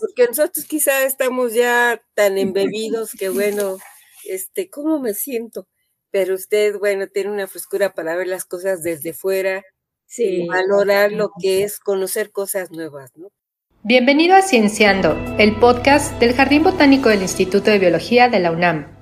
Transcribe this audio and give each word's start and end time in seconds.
Porque 0.00 0.26
nosotros 0.28 0.66
quizá 0.66 1.04
estamos 1.04 1.54
ya 1.54 2.00
tan 2.14 2.38
embebidos 2.38 3.12
que 3.12 3.28
bueno, 3.28 3.76
este, 4.24 4.68
¿cómo 4.70 4.98
me 5.00 5.14
siento? 5.14 5.66
Pero 6.10 6.34
usted, 6.34 6.78
bueno, 6.78 7.06
tiene 7.08 7.30
una 7.30 7.46
frescura 7.46 7.92
para 7.92 8.16
ver 8.16 8.26
las 8.26 8.44
cosas 8.44 8.82
desde 8.82 9.12
fuera, 9.12 9.62
sí. 10.06 10.46
valorar 10.46 11.12
lo 11.12 11.30
que 11.40 11.62
es 11.62 11.78
conocer 11.78 12.30
cosas 12.32 12.70
nuevas, 12.70 13.10
¿no? 13.16 13.28
Bienvenido 13.82 14.34
a 14.34 14.42
Cienciando, 14.42 15.16
el 15.38 15.54
podcast 15.60 16.18
del 16.18 16.34
Jardín 16.34 16.64
Botánico 16.64 17.08
del 17.08 17.22
Instituto 17.22 17.70
de 17.70 17.78
Biología 17.78 18.28
de 18.28 18.40
la 18.40 18.50
UNAM. 18.50 18.95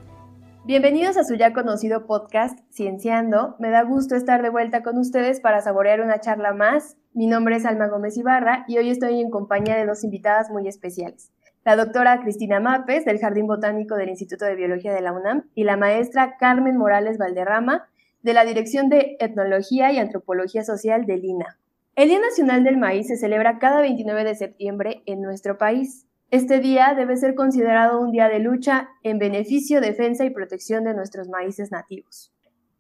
Bienvenidos 0.67 1.19
a 1.19 1.25
su 1.25 1.35
ya 1.35 1.53
conocido 1.53 2.07
podcast 2.07 2.59
Cienciando. 2.71 3.55
Me 3.59 3.69
da 3.69 3.83
gusto 3.83 4.17
estar 4.17 4.41
de 4.41 4.49
vuelta 4.49 4.83
con 4.83 4.97
ustedes 4.97 5.39
para 5.39 5.61
saborear 5.61 6.01
una 6.01 6.21
charla 6.21 6.55
más. 6.55 6.97
Mi 7.13 7.27
nombre 7.27 7.57
es 7.57 7.67
Alma 7.67 7.89
Gómez 7.89 8.17
Ibarra 8.17 8.65
y 8.67 8.79
hoy 8.79 8.89
estoy 8.89 9.21
en 9.21 9.29
compañía 9.29 9.77
de 9.77 9.85
dos 9.85 10.05
invitadas 10.05 10.49
muy 10.49 10.67
especiales. 10.67 11.31
La 11.67 11.77
doctora 11.77 12.19
Cristina 12.23 12.61
Mapes 12.61 13.05
del 13.05 13.19
Jardín 13.19 13.47
Botánico 13.47 13.97
del 13.97 14.09
Instituto 14.09 14.47
de 14.47 14.55
Biología 14.55 14.95
de 14.95 15.03
la 15.03 15.13
UNAM 15.13 15.51
y 15.55 15.65
la 15.65 15.77
maestra 15.77 16.39
Carmen 16.39 16.79
Morales 16.79 17.19
Valderrama 17.19 17.87
de 18.23 18.33
la 18.33 18.47
Dirección 18.47 18.89
de 18.89 19.19
Etnología 19.21 19.93
y 19.93 19.99
Antropología 19.99 20.65
Social 20.65 21.05
de 21.05 21.19
Lina. 21.19 21.59
El 21.95 22.09
Día 22.09 22.21
Nacional 22.21 22.65
del 22.65 22.79
Maíz 22.79 23.09
se 23.09 23.19
celebra 23.19 23.59
cada 23.59 23.83
29 23.83 24.25
de 24.25 24.35
septiembre 24.35 25.03
en 25.05 25.21
nuestro 25.21 25.59
país. 25.59 26.04
Este 26.31 26.59
día 26.61 26.95
debe 26.97 27.17
ser 27.17 27.35
considerado 27.35 28.01
un 28.01 28.11
día 28.11 28.29
de 28.29 28.39
lucha 28.39 28.89
en 29.03 29.19
beneficio, 29.19 29.81
defensa 29.81 30.25
y 30.25 30.31
protección 30.31 30.85
de 30.85 30.95
nuestros 30.95 31.29
maíces 31.29 31.71
nativos. 31.71 32.33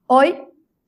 Hoy 0.06 0.36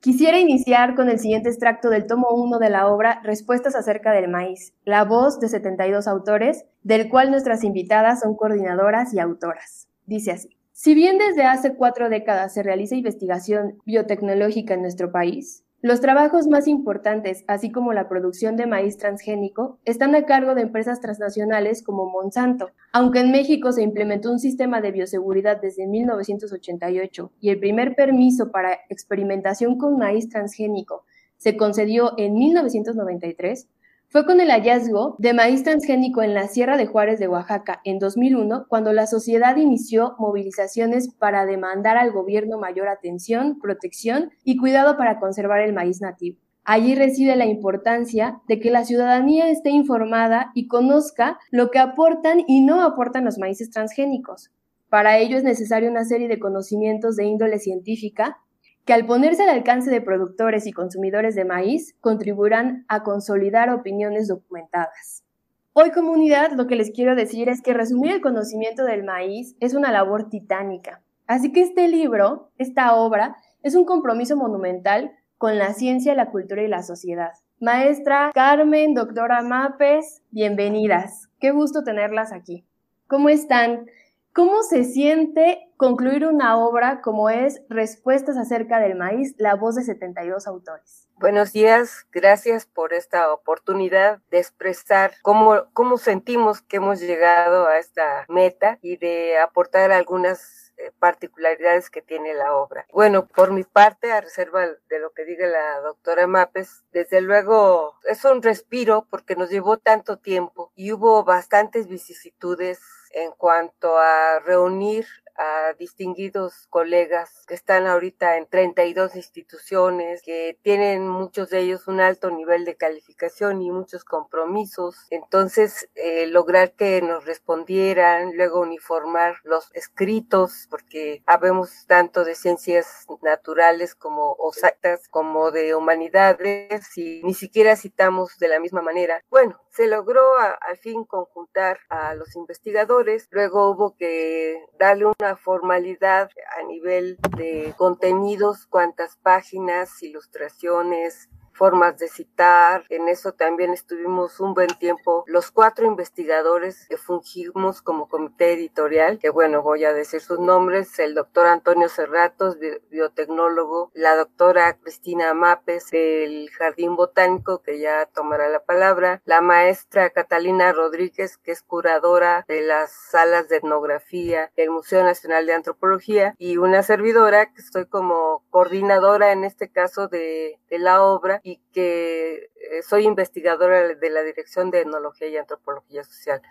quisiera 0.01 0.39
iniciar 0.39 0.95
con 0.95 1.09
el 1.09 1.19
siguiente 1.19 1.49
extracto 1.49 1.91
del 1.91 2.07
tomo 2.07 2.29
1 2.31 2.59
de 2.59 2.71
la 2.71 2.89
obra 2.89 3.21
Respuestas 3.23 3.77
acerca 3.77 4.13
del 4.13 4.29
maíz, 4.29 4.75
la 4.85 5.05
voz 5.05 5.39
de 5.39 5.49
72 5.49 6.09
autores, 6.09 6.65
del 6.83 7.09
cual 7.09 7.31
nuestras 7.31 7.63
invitadas 7.63 8.21
son 8.21 8.37
coordinadoras 8.37 9.13
y 9.15 9.21
autoras. 9.21 9.89
Dice 10.07 10.33
así. 10.33 10.57
Si 10.73 10.95
bien 10.95 11.19
desde 11.19 11.45
hace 11.45 11.75
cuatro 11.75 12.11
décadas 12.11 12.53
se 12.53 12.63
realiza 12.63 12.97
investigación 12.97 13.79
biotecnológica 13.87 14.75
en 14.75 14.83
nuestro 14.83 15.11
país, 15.11 15.65
los 15.83 16.01
trabajos 16.01 16.49
más 16.49 16.67
importantes, 16.69 17.45
así 17.47 17.71
como 17.71 17.93
la 17.93 18.09
producción 18.09 18.57
de 18.57 18.67
maíz 18.67 18.97
transgénico, 18.97 19.79
están 19.85 20.15
a 20.15 20.25
cargo 20.25 20.55
de 20.55 20.63
empresas 20.63 21.01
transnacionales 21.01 21.83
como 21.83 22.11
Monsanto. 22.11 22.71
Aunque 22.93 23.21
en 23.21 23.31
México 23.31 23.73
se 23.73 23.83
implementó 23.83 24.33
un 24.33 24.39
sistema 24.39 24.81
de 24.81 24.93
bioseguridad 24.93 25.61
desde 25.61 25.87
1988 25.87 27.33
y 27.41 27.51
el 27.51 27.61
primer 27.61 27.95
permiso 27.95 28.51
para 28.51 28.81
experimentación 28.89 29.77
con 29.77 29.99
maíz 29.99 30.29
transgénico 30.29 31.05
se 31.37 31.57
concedió 31.57 32.15
en 32.17 32.35
1993, 32.35 33.69
fue 34.09 34.25
con 34.25 34.41
el 34.41 34.51
hallazgo 34.51 35.17
de 35.19 35.35
maíz 35.35 35.65
transgénico 35.65 36.23
en 36.23 36.33
la 36.33 36.47
Sierra 36.47 36.77
de 36.77 36.87
Juárez 36.87 37.19
de 37.19 37.29
Oaxaca 37.29 37.81
en 37.85 37.99
2001 37.99 38.67
cuando 38.69 38.93
la 38.93 39.07
sociedad 39.07 39.57
inició 39.57 40.15
movilizaciones 40.19 41.13
para 41.13 41.45
demandar 41.45 41.97
al 41.97 42.13
gobierno 42.13 42.57
mayor 42.57 42.89
atención, 42.89 43.59
protección 43.61 44.31
y 44.45 44.57
cuidado 44.57 44.97
para 44.97 45.19
conservar 45.19 45.61
el 45.61 45.73
maíz 45.73 46.01
nativo. 46.01 46.39
Allí 46.65 46.95
reside 46.95 47.37
la 47.37 47.47
importancia 47.47 48.41
de 48.49 48.61
que 48.61 48.71
la 48.71 48.85
ciudadanía 48.85 49.49
esté 49.51 49.71
informada 49.71 50.51
y 50.55 50.67
conozca 50.67 51.39
lo 51.51 51.71
que 51.71 51.79
aportan 51.79 52.43
y 52.47 52.61
no 52.61 52.83
aportan 52.83 53.25
los 53.25 53.39
maíces 53.39 53.71
transgénicos. 53.71 54.51
Para 54.89 55.19
ello 55.19 55.37
es 55.37 55.45
necesaria 55.45 55.91
una 55.91 56.05
serie 56.05 56.29
de 56.29 56.39
conocimientos 56.39 57.17
de 57.17 57.25
índole 57.25 57.59
científica 57.59 58.39
que 58.87 58.95
al 58.95 59.05
ponerse 59.05 59.43
al 59.43 59.49
alcance 59.49 59.91
de 59.91 60.01
productores 60.01 60.65
y 60.67 60.73
consumidores 60.73 61.35
de 61.35 61.45
maíz 61.45 61.97
contribuirán 62.01 62.87
a 62.89 63.03
consolidar 63.03 63.69
opiniones 63.71 64.29
documentadas. 64.29 65.25
Hoy 65.73 65.91
comunidad 65.91 66.53
lo 66.53 66.69
que 66.69 66.77
les 66.77 66.93
quiero 66.93 67.17
decir 67.17 67.49
es 67.49 67.61
que 67.61 67.75
resumir 67.75 68.13
el 68.13 68.21
conocimiento 68.21 68.85
del 68.85 69.03
maíz 69.03 69.57
es 69.59 69.75
una 69.75 69.91
labor 69.91 70.31
titánica. 70.31 71.03
Así 71.27 71.53
que 71.53 71.63
este 71.63 71.89
libro, 71.89 72.53
esta 72.59 72.95
obra, 72.95 73.37
es 73.65 73.75
un 73.75 73.85
compromiso 73.85 74.37
monumental 74.37 75.11
con 75.37 75.59
la 75.59 75.75
ciencia, 75.75 76.15
la 76.15 76.31
cultura 76.31 76.63
y 76.63 76.69
la 76.69 76.85
sociedad. 76.85 77.33
Maestra 77.61 78.31
Carmen, 78.33 78.95
doctora 78.95 79.43
Mapes, 79.43 80.23
bienvenidas. 80.31 81.29
Qué 81.41 81.51
gusto 81.51 81.83
tenerlas 81.83 82.33
aquí. 82.33 82.65
¿Cómo 83.09 83.31
están? 83.31 83.87
¿Cómo 84.37 84.63
se 84.63 84.85
siente 84.85 85.67
concluir 85.79 86.27
una 86.27 86.59
obra 86.59 87.01
como 87.01 87.31
es 87.31 87.63
Respuestas 87.71 88.37
acerca 88.37 88.79
del 88.79 88.95
maíz, 88.95 89.35
la 89.39 89.55
voz 89.55 89.77
de 89.77 89.83
72 89.83 90.47
autores? 90.47 91.09
Buenos 91.15 91.55
días, 91.55 92.07
gracias 92.13 92.67
por 92.67 92.93
esta 92.93 93.33
oportunidad 93.33 94.21
de 94.31 94.39
expresar 94.39 95.15
cómo, 95.23 95.65
cómo 95.73 95.97
sentimos 95.97 96.61
que 96.61 96.77
hemos 96.77 97.01
llegado 97.01 97.67
a 97.67 97.79
esta 97.79 98.27
meta 98.29 98.79
y 98.83 98.99
de 98.99 99.39
aportar 99.39 99.91
algunas 99.91 100.75
eh, 100.77 100.93
particularidades 100.99 101.89
que 101.89 102.03
tiene 102.03 102.35
la 102.35 102.55
obra. 102.55 102.87
Bueno, 102.93 103.27
por 103.27 103.51
mi 103.51 103.65
parte, 103.65 104.13
a 104.13 104.21
reserva 104.21 104.67
de 104.67 104.99
lo 104.99 105.13
que 105.13 105.25
diga 105.25 105.47
la 105.47 105.81
doctora 105.81 106.27
Mapes, 106.27 106.85
desde 106.93 107.23
luego 107.23 107.95
es 108.05 108.23
un 108.27 108.43
respiro 108.43 109.07
porque 109.09 109.37
nos 109.37 109.49
llevó 109.49 109.79
tanto 109.79 110.19
tiempo 110.19 110.71
y 110.75 110.93
hubo 110.93 111.25
bastantes 111.25 111.89
vicisitudes 111.89 112.79
en 113.17 113.33
cuanto 113.33 113.97
a 113.97 114.41
reunir 114.41 115.07
a 115.39 115.75
distinguidos 115.79 116.67
colegas 116.71 117.45
que 117.47 117.55
están 117.55 117.87
ahorita 117.87 118.37
en 118.37 118.47
32 118.47 119.17
instituciones, 119.17 120.23
que 120.23 120.59
tienen 120.63 121.09
muchos 121.09 121.51
de 121.51 121.61
ellos 121.61 121.89
un 121.89 122.01
alto 122.01 122.31
nivel 122.31 122.65
de 122.65 122.77
calificación 122.77 123.63
y 123.63 123.71
muchos 123.71 124.05
compromisos. 124.05 124.97
Entonces, 125.11 125.89
eh, 125.95 126.27
lograr 126.27 126.73
que 126.73 127.03
nos 127.03 127.25
respondieran, 127.25 128.37
luego 128.37 128.61
uniformar 128.61 129.37
los 129.45 129.71
escritos, 129.75 130.67
porque 130.71 131.23
habemos 131.27 131.87
tanto 131.87 132.25
de 132.25 132.35
ciencias 132.35 133.07
naturales 133.23 133.95
como 133.95 134.37
exactas, 134.51 135.09
como 135.09 135.51
de 135.51 135.75
humanidades, 135.75 136.97
y 136.97 137.23
ni 137.25 137.35
siquiera 137.35 137.77
citamos 137.77 138.39
de 138.39 138.49
la 138.49 138.61
misma 138.61 138.83
manera. 138.83 139.23
Bueno, 139.31 139.61
se 139.77 139.87
logró 139.89 140.39
al 140.39 140.79
fin 140.79 141.05
conjuntar 141.05 141.81
a 141.91 142.15
los 142.15 142.35
investigadores, 142.35 143.29
luego 143.31 143.71
hubo 143.71 143.95
que 143.95 144.65
darle 144.79 145.05
una 145.05 145.37
formalidad 145.37 146.31
a 146.59 146.63
nivel 146.63 147.19
de 147.37 147.75
contenidos, 147.77 148.67
cuántas 148.67 149.17
páginas, 149.19 150.03
ilustraciones, 150.03 151.29
formas 151.57 151.99
de 151.99 152.09
citar. 152.09 152.85
En 152.89 153.09
eso 153.09 153.33
también 153.33 153.73
estuvimos 153.73 154.41
un 154.41 154.55
buen 154.55 154.69
tiempo 154.79 155.25
los 155.27 155.51
cuatro 155.51 155.87
investigadores 155.87 156.87
que 156.89 156.97
fungimos 156.97 157.83
como 157.83 158.09
comité 158.09 158.53
editorial, 158.53 159.19
que 159.19 159.31
bueno, 159.31 159.63
voy 159.63 159.85
a 159.85 159.93
decir 159.93 160.21
sus 160.21 160.39
nombres, 160.39 160.99
el 160.99 161.15
doctor 161.15 161.47
Antonio 161.47 161.89
Cerratos, 161.89 162.59
biotecnólogo, 162.91 163.91
la 163.95 164.17
doctora 164.17 164.77
Cristina 164.79 165.33
Mapes 165.35 165.91
del 165.91 166.51
Jardín 166.51 166.97
Botánico, 166.97 167.63
que 167.63 167.79
ya 167.79 168.07
tomará 168.07 168.49
la 168.49 168.65
palabra, 168.65 169.23
la 169.25 169.41
maestra 169.41 170.11
Catalina 170.11 170.73
Rodríguez, 170.73 171.39
que 171.39 171.53
es 171.53 171.63
curadora 171.63 172.45
de 172.49 172.63
las 172.63 172.93
salas 172.93 173.49
de 173.49 173.57
etnografía 173.57 174.51
del 174.57 174.71
Museo 174.71 175.03
Nacional 175.03 175.47
de 175.47 175.55
Antropología, 175.55 176.35
y 176.39 176.59
una 176.59 176.83
servidora 176.83 177.53
que 177.53 177.61
estoy 177.63 177.87
como 177.87 178.45
coordinadora 178.51 179.33
en 179.33 179.45
este 179.45 179.71
caso 179.71 180.09
de, 180.09 180.59
de 180.69 180.79
la 180.79 181.03
obra 181.03 181.41
y 181.47 181.61
que 181.73 182.51
eh, 182.57 182.83
soy 182.83 183.05
investigadora 183.05 183.95
de 183.95 184.11
la 184.11 184.25
Dirección 184.25 184.73
de 184.73 184.81
Etnología 184.81 185.29
y 185.29 185.37
Antropología 185.37 186.03
Social. 186.03 186.43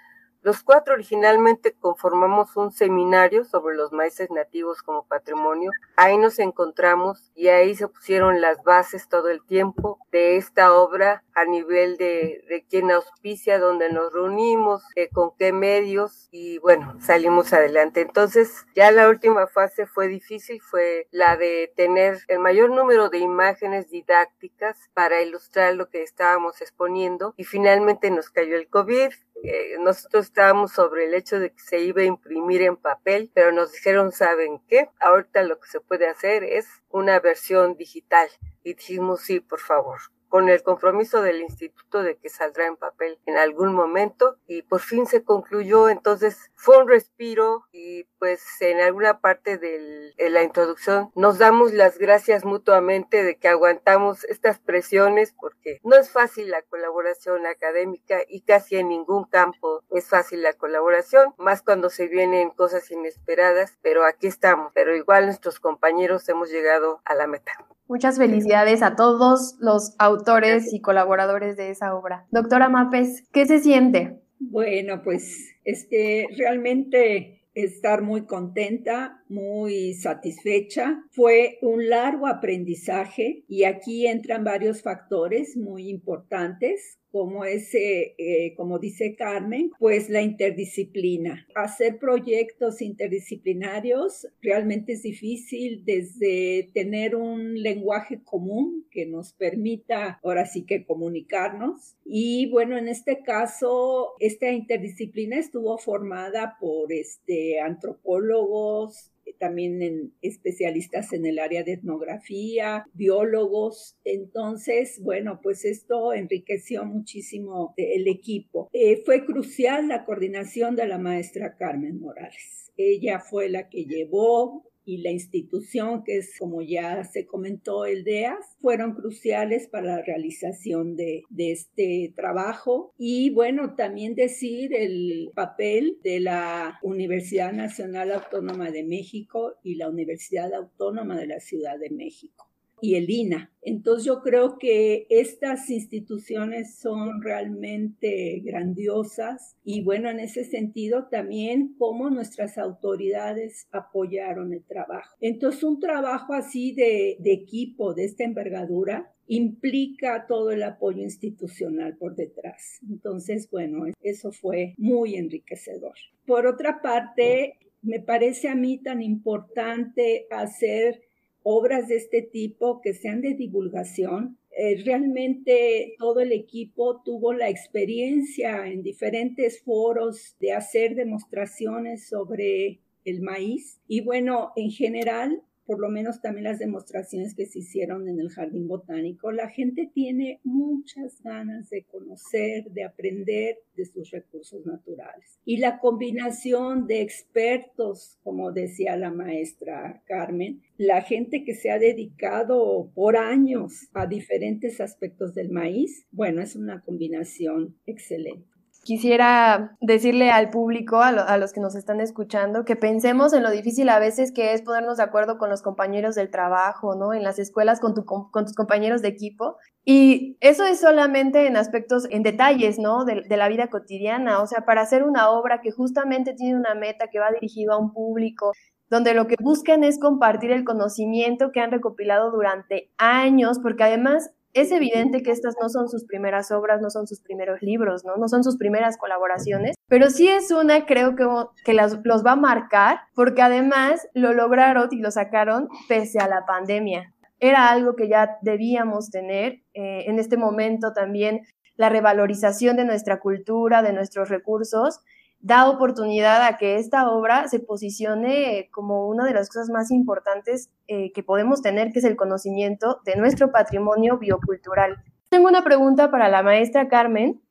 Los 0.46 0.62
cuatro 0.62 0.94
originalmente 0.94 1.74
conformamos 1.74 2.56
un 2.56 2.72
seminario 2.72 3.46
sobre 3.46 3.76
los 3.76 3.92
maíces 3.92 4.30
nativos 4.30 4.84
como 4.84 5.04
patrimonio. 5.08 5.72
Ahí 5.96 6.20
nos 6.20 6.38
encontramos 6.38 7.32
y 7.34 7.48
ahí 7.48 7.74
se 7.76 7.88
pusieron 7.88 8.42
las 8.42 8.64
bases 8.64 9.10
todo 9.10 9.30
el 9.30 9.44
tiempo 9.44 9.98
de 10.12 10.38
esta 10.38 10.72
obra 10.76 11.24
a 11.34 11.46
nivel 11.46 11.98
de, 11.98 12.46
de 12.48 12.64
quién 12.70 12.92
auspicia, 12.92 13.58
dónde 13.58 13.92
nos 13.92 14.14
reunimos, 14.14 14.84
eh, 14.96 15.10
con 15.12 15.32
qué 15.36 15.52
medios 15.52 16.30
y 16.30 16.60
bueno, 16.60 16.96
salimos 17.02 17.52
adelante. 17.52 18.02
Entonces 18.02 18.68
ya 18.76 18.92
la 18.92 19.10
última 19.10 19.48
fase 19.48 19.88
fue 19.88 20.08
difícil, 20.08 20.62
fue 20.62 21.08
la 21.10 21.38
de 21.38 21.74
tener 21.76 22.20
el 22.28 22.38
mayor 22.38 22.70
número 22.70 23.10
de 23.10 23.18
imágenes 23.18 23.90
didácticas 23.90 24.92
para 24.94 25.24
ilustrar 25.24 25.74
lo 25.74 25.90
que 25.90 26.04
estábamos 26.04 26.62
exponiendo 26.62 27.34
y 27.36 27.46
finalmente 27.46 28.12
nos 28.12 28.30
cayó 28.30 28.56
el 28.58 28.70
COVID, 28.70 29.10
eh, 29.44 29.78
nosotros 29.80 30.26
estábamos 30.26 30.72
sobre 30.72 31.06
el 31.06 31.14
hecho 31.14 31.40
de 31.40 31.52
que 31.52 31.60
se 31.60 31.80
iba 31.80 32.02
a 32.02 32.06
imprimir 32.06 32.62
en 32.62 32.78
papel, 32.78 33.32
pero 33.34 33.52
nos 33.52 33.72
dijeron, 33.72 34.12
¿saben 34.12 34.60
qué? 34.68 34.90
Ahorita 35.00 35.44
lo 35.44 35.60
que 35.60 35.68
se 35.68 35.82
puede 35.82 36.08
hacer 36.08 36.44
es 36.44 36.68
una 36.90 37.20
versión 37.20 37.76
digital. 37.76 38.30
Y 38.64 38.74
dijimos, 38.74 39.22
sí, 39.22 39.40
por 39.40 39.60
favor. 39.60 40.00
Con 40.30 40.50
el 40.50 40.64
compromiso 40.64 41.22
del 41.22 41.42
instituto 41.42 42.04
de 42.04 42.18
que 42.18 42.30
saldrá 42.30 42.68
en 42.68 42.76
papel 42.76 43.20
en 43.26 43.38
algún 43.38 43.74
momento 43.74 44.38
y 44.48 44.62
por 44.64 44.82
fin 44.82 45.06
se 45.06 45.24
concluyó, 45.24 45.90
entonces 45.90 46.52
fue 46.56 46.78
un 46.78 46.88
respiro 46.88 47.66
y 47.72 48.06
pues 48.20 48.44
en 48.62 48.82
alguna 48.82 49.20
parte 49.20 49.58
de 49.58 50.14
la 50.30 50.44
introducción 50.44 51.12
nos 51.16 51.38
damos 51.38 51.74
las 51.74 51.98
gracias 51.98 52.46
mutuamente 52.46 53.24
de 53.24 53.38
que 53.38 53.48
aguantamos 53.48 54.24
estas 54.26 54.60
presiones 54.60 55.34
porque 55.40 55.80
no 55.84 55.96
es 55.96 56.10
fácil 56.10 56.50
la 56.50 56.62
colaboración 56.64 57.46
académica 57.46 58.20
y 58.28 58.42
casi 58.42 58.78
en 58.78 58.90
ningún 58.90 59.26
campo 59.26 59.84
es 59.92 60.08
fácil 60.08 60.42
la 60.42 60.54
colaboración, 60.54 61.34
más 61.38 61.62
cuando 61.62 61.90
se 61.90 62.08
vienen 62.08 62.50
cosas 62.50 62.90
inesperadas, 62.92 63.78
pero 63.82 64.06
aquí 64.06 64.28
estamos, 64.28 64.72
pero 64.74 64.96
igual 64.96 65.26
nuestros 65.26 65.60
compañeros 65.60 66.28
hemos 66.30 66.50
llegado 66.50 67.02
a 67.06 67.16
la 67.16 67.28
meta. 67.28 67.54
Muchas 67.88 68.18
felicidades 68.18 68.82
a 68.82 68.96
todos 68.96 69.56
los 69.60 69.96
autores 70.00 70.74
y 70.74 70.82
colaboradores 70.82 71.56
de 71.56 71.70
esa 71.70 71.96
obra. 71.96 72.26
Doctora 72.32 72.68
Mapes, 72.68 73.24
¿qué 73.32 73.46
se 73.46 73.60
siente? 73.60 74.20
Bueno, 74.40 75.02
pues 75.04 75.56
este, 75.64 76.28
realmente 76.38 77.44
estar 77.56 78.02
muy 78.02 78.26
contenta, 78.26 79.24
muy 79.30 79.94
satisfecha. 79.94 81.04
Fue 81.12 81.58
un 81.62 81.90
largo 81.90 82.28
aprendizaje 82.28 83.44
y 83.48 83.64
aquí 83.64 84.08
entran 84.08 84.44
varios 84.44 84.82
factores 84.82 85.56
muy 85.56 85.90
importantes 85.90 87.00
como 87.16 87.46
ese, 87.46 88.14
eh, 88.18 88.56
como 88.58 88.78
dice 88.78 89.16
Carmen, 89.16 89.72
pues 89.80 90.10
la 90.10 90.22
interdisciplina. 90.22 91.48
Hacer 91.56 91.98
proyectos 91.98 92.82
interdisciplinarios 92.82 94.28
realmente 94.42 94.92
es 94.92 95.04
difícil 95.04 95.86
desde 95.86 96.72
tener 96.74 97.16
un 97.16 97.64
lenguaje 97.64 98.20
común 98.22 98.86
que 98.92 99.06
nos 99.06 99.32
permita 99.32 100.20
ahora 100.26 100.46
sí 100.46 100.66
que 100.66 100.86
comunicarnos. 100.86 101.96
Y 102.04 102.50
bueno, 102.52 102.78
en 102.78 102.90
este 102.90 103.24
caso, 103.24 104.16
esta 104.20 104.52
interdisciplina 104.52 105.38
estuvo 105.38 105.78
formada 105.78 106.58
por 106.60 106.92
este, 106.92 107.62
antropólogos, 107.62 109.14
también 109.38 109.82
en 109.82 110.14
especialistas 110.22 111.14
en 111.14 111.26
el 111.26 111.40
área 111.40 111.64
de 111.64 111.74
etnografía, 111.74 112.86
biólogos. 112.94 113.98
Entonces, 114.04 115.00
bueno, 115.02 115.40
pues 115.42 115.66
esto 115.66 116.14
enriqueció 116.14 116.86
muchísimo 116.86 117.74
el 117.78 118.08
equipo. 118.08 118.70
Eh, 118.74 119.02
fue 119.06 119.26
crucial 119.26 119.88
la 119.88 120.06
coordinación 120.06 120.76
de 120.76 120.88
la 120.88 120.98
maestra 120.98 121.56
Carmen 121.58 122.00
Morales. 122.00 122.72
Ella 122.78 123.20
fue 123.20 123.50
la 123.50 123.70
que 123.70 123.86
llevó 123.86 124.64
y 124.86 125.00
la 125.00 125.12
institución, 125.12 126.04
que 126.04 126.18
es 126.18 126.38
como 126.38 126.62
ya 126.62 127.04
se 127.04 127.26
comentó 127.26 127.86
el 127.86 128.04
DEAS, 128.04 128.58
fueron 128.62 128.94
cruciales 128.94 129.68
para 129.68 129.98
la 129.98 130.02
realización 130.02 130.96
de, 130.96 131.24
de, 131.30 131.52
este 131.52 132.14
trabajo. 132.16 132.94
Y 132.98 133.32
bueno, 133.32 133.76
también 133.76 134.16
decir 134.16 134.74
el 134.74 135.32
papel 135.36 135.98
de 136.04 136.20
la 136.20 136.80
Universidad 136.84 137.52
Nacional 137.52 138.12
Autónoma 138.12 138.72
de 138.72 138.84
México 138.84 139.56
y 139.64 139.76
la 139.76 139.90
Universidad 139.90 140.54
Autónoma 140.54 141.18
de 141.18 141.28
la 141.28 141.40
Ciudad 141.40 141.80
de 141.80 141.90
México 141.90 142.46
y 142.82 142.96
el 142.96 143.10
INA. 143.10 143.52
Entonces 143.62 144.06
yo 144.06 144.22
creo 144.22 144.58
que 144.60 145.08
estas 145.10 145.70
instituciones 145.70 146.76
son 146.76 147.22
realmente 147.22 148.42
grandiosas 148.44 149.56
y 149.64 149.82
bueno, 149.82 150.10
en 150.10 150.20
ese 150.20 150.44
sentido 150.44 151.08
también 151.10 151.76
cómo 151.80 152.10
nuestras 152.10 152.58
autoridades 152.58 153.68
apoyaron 153.72 154.54
el 154.54 154.64
trabajo. 154.64 155.16
Entonces 155.20 155.64
un 155.64 155.80
trabajo 155.80 156.34
así 156.34 156.74
de, 156.74 157.18
de 157.20 157.34
equipo 157.34 157.94
de 157.94 158.06
esta 158.06 158.24
envergadura 158.24 159.12
implica 159.28 160.26
todo 160.28 160.52
el 160.52 160.64
apoyo 160.64 161.02
institucional 161.02 161.98
por 161.98 162.16
detrás. 162.16 162.80
Entonces, 162.88 163.50
bueno, 163.50 163.86
eso 164.02 164.32
fue 164.32 164.76
muy 164.78 165.16
enriquecedor. 165.16 165.96
Por 166.26 166.46
otra 166.46 166.82
parte, 166.82 167.58
me 167.82 168.00
parece 168.00 168.50
a 168.50 168.56
mí 168.56 168.78
tan 168.78 169.02
importante 169.02 170.28
hacer 170.30 171.02
obras 171.48 171.88
de 171.88 171.98
este 171.98 172.24
tipo 172.24 172.82
que 172.82 172.96
sean 172.96 173.22
de 173.22 173.36
divulgación. 173.36 174.40
Eh, 174.58 174.82
realmente 174.84 175.96
todo 176.00 176.22
el 176.22 176.32
equipo 176.32 177.04
tuvo 177.04 177.34
la 177.34 177.50
experiencia 177.50 178.66
en 178.68 178.82
diferentes 178.82 179.62
foros 179.62 180.36
de 180.40 180.54
hacer 180.54 180.96
demostraciones 180.96 182.08
sobre 182.08 182.80
el 183.04 183.22
maíz 183.22 183.80
y 183.88 184.02
bueno, 184.02 184.54
en 184.56 184.72
general 184.72 185.44
por 185.66 185.80
lo 185.80 185.90
menos 185.90 186.22
también 186.22 186.46
las 186.46 186.60
demostraciones 186.60 187.36
que 187.36 187.46
se 187.46 187.60
hicieron 187.60 188.08
en 188.08 188.20
el 188.20 188.30
jardín 188.30 188.68
botánico, 188.68 189.32
la 189.32 189.50
gente 189.50 189.90
tiene 189.94 190.40
muchas 190.44 191.22
ganas 191.24 191.70
de 191.70 191.84
conocer, 191.84 192.66
de 192.72 192.84
aprender 192.84 193.58
de 193.76 193.86
sus 193.86 194.12
recursos 194.12 194.66
naturales. 194.66 195.40
Y 195.46 195.58
la 195.58 195.80
combinación 195.80 196.88
de 196.88 197.02
expertos, 197.02 198.18
como 198.24 198.52
decía 198.52 198.96
la 198.96 199.12
maestra 199.12 200.04
Carmen, 200.06 200.62
la 200.78 201.02
gente 201.02 201.44
que 201.44 201.56
se 201.56 201.72
ha 201.72 201.80
dedicado 201.80 202.92
por 202.94 203.18
años 203.18 203.90
a 203.94 204.08
diferentes 204.08 204.82
aspectos 204.82 205.34
del 205.34 205.50
maíz, 205.50 206.06
bueno, 206.12 206.42
es 206.42 206.56
una 206.56 206.82
combinación 206.82 207.76
excelente 207.86 208.55
quisiera 208.86 209.76
decirle 209.82 210.30
al 210.30 210.52
público, 210.52 211.02
a, 211.02 211.38
los 211.38 211.52
que 211.52 211.60
nos 211.60 211.76
están 211.76 212.00
escuchando, 212.00 212.66
que 212.66 212.76
pensemos 212.76 213.34
en 213.34 213.42
lo 213.42 213.50
difícil 213.50 213.90
a 213.90 213.98
veces 213.98 214.32
que 214.32 214.54
es 214.54 214.62
ponernos 214.62 214.98
de 214.98 215.04
acuerdo 215.04 215.40
con 215.40 215.50
los 215.50 215.64
compañeros 215.64 216.14
del 216.14 216.30
trabajo, 216.30 216.96
¿no? 216.96 217.12
En 217.12 217.24
las 217.24 217.40
escuelas 217.40 217.80
con, 217.80 217.96
tus 217.96 218.56
compañeros 218.56 219.02
de 219.02 219.08
equipo. 219.08 219.58
Y 219.84 220.38
eso 220.40 220.64
es 220.66 220.80
solamente 220.80 221.48
en 221.48 221.58
aspectos, 221.58 222.08
en 222.12 222.22
detalles, 222.22 222.78
¿no? 222.78 223.06
De, 223.06 223.24
de, 223.28 223.38
la 223.38 223.50
vida 223.50 223.72
cotidiana. 223.72 224.40
O 224.40 224.46
sea, 224.46 224.66
para 224.66 224.82
hacer 224.82 225.04
una 225.04 225.32
obra 225.32 225.62
que 225.62 225.72
justamente 225.72 226.34
tiene 226.34 226.56
una 226.56 226.76
meta 226.76 227.08
que 227.10 227.20
va 227.20 227.32
dirigido 227.32 227.74
a 227.74 227.80
un 227.80 227.92
público, 227.92 228.52
donde 228.88 229.16
lo 229.16 229.26
que 229.26 229.36
buscan 229.42 229.84
es 229.84 230.00
compartir 230.00 230.52
el 230.52 230.64
conocimiento 230.64 231.52
que 231.52 231.60
han 231.60 231.72
recopilado 231.72 232.30
durante 232.30 232.92
años, 233.00 233.58
porque 233.58 233.84
además 233.84 234.30
es 234.56 234.72
evidente 234.72 235.22
que 235.22 235.32
estas 235.32 235.56
no 235.62 235.70
son 235.70 235.90
sus 235.90 236.06
primeras 236.06 236.50
obras, 236.52 236.82
no 236.82 236.90
son 236.90 237.08
sus 237.08 237.22
primeros 237.22 237.62
libros, 237.62 238.04
¿no? 238.06 238.16
Son 238.28 238.44
sus 238.44 238.58
primeras 238.58 238.98
colaboraciones, 238.98 239.76
pero 239.88 240.10
sí 240.10 240.30
es 240.30 240.50
una, 240.50 240.86
creo 240.86 241.16
que, 241.16 241.28
que 241.66 241.74
los 241.74 242.26
va 242.26 242.32
a 242.32 242.38
marcar, 242.38 243.00
porque 243.14 243.42
además 243.42 244.08
lo 244.14 244.34
lograron 244.34 244.88
y 244.92 245.02
lo 245.02 245.12
sacaron 245.12 245.68
pese 245.90 246.20
a 246.20 246.28
la 246.28 246.46
pandemia. 246.46 247.14
Era 247.40 247.70
algo 247.70 247.96
que 247.96 248.08
ya 248.08 248.38
debíamos 248.42 249.12
tener. 249.12 249.62
Eh, 249.74 250.06
en 250.08 250.20
este 250.20 250.38
momento 250.38 250.94
también 250.94 251.42
la 251.76 251.90
revalorización 251.90 252.78
de 252.78 252.86
nuestra 252.86 253.20
cultura, 253.20 253.82
de 253.82 253.92
nuestros 253.92 254.30
recursos, 254.30 255.02
da 255.46 255.70
oportunidad 255.70 256.42
a 256.44 256.58
que 256.58 256.78
esta 256.78 257.08
obra 257.08 257.48
se 257.48 257.60
posicione 257.60 258.68
como 258.72 259.08
una 259.08 259.26
de 259.26 259.34
las 259.36 259.48
cosas 259.48 259.70
más 259.70 259.92
importantes 259.92 260.72
eh, 260.88 261.12
que 261.14 261.22
podemos 261.22 261.62
tener, 261.62 261.92
que 261.92 262.00
es 262.00 262.06
el 262.06 262.16
conocimiento 262.16 263.00
de 263.06 263.16
nuestro 263.16 263.52
patrimonio 263.52 264.18
biocultural. 264.18 265.04
Tengo 265.30 265.48
una 265.48 265.64
pregunta 265.64 266.10
para 266.10 266.30
la 266.30 266.42
maestra 266.42 266.88
Carmen. 266.88 267.44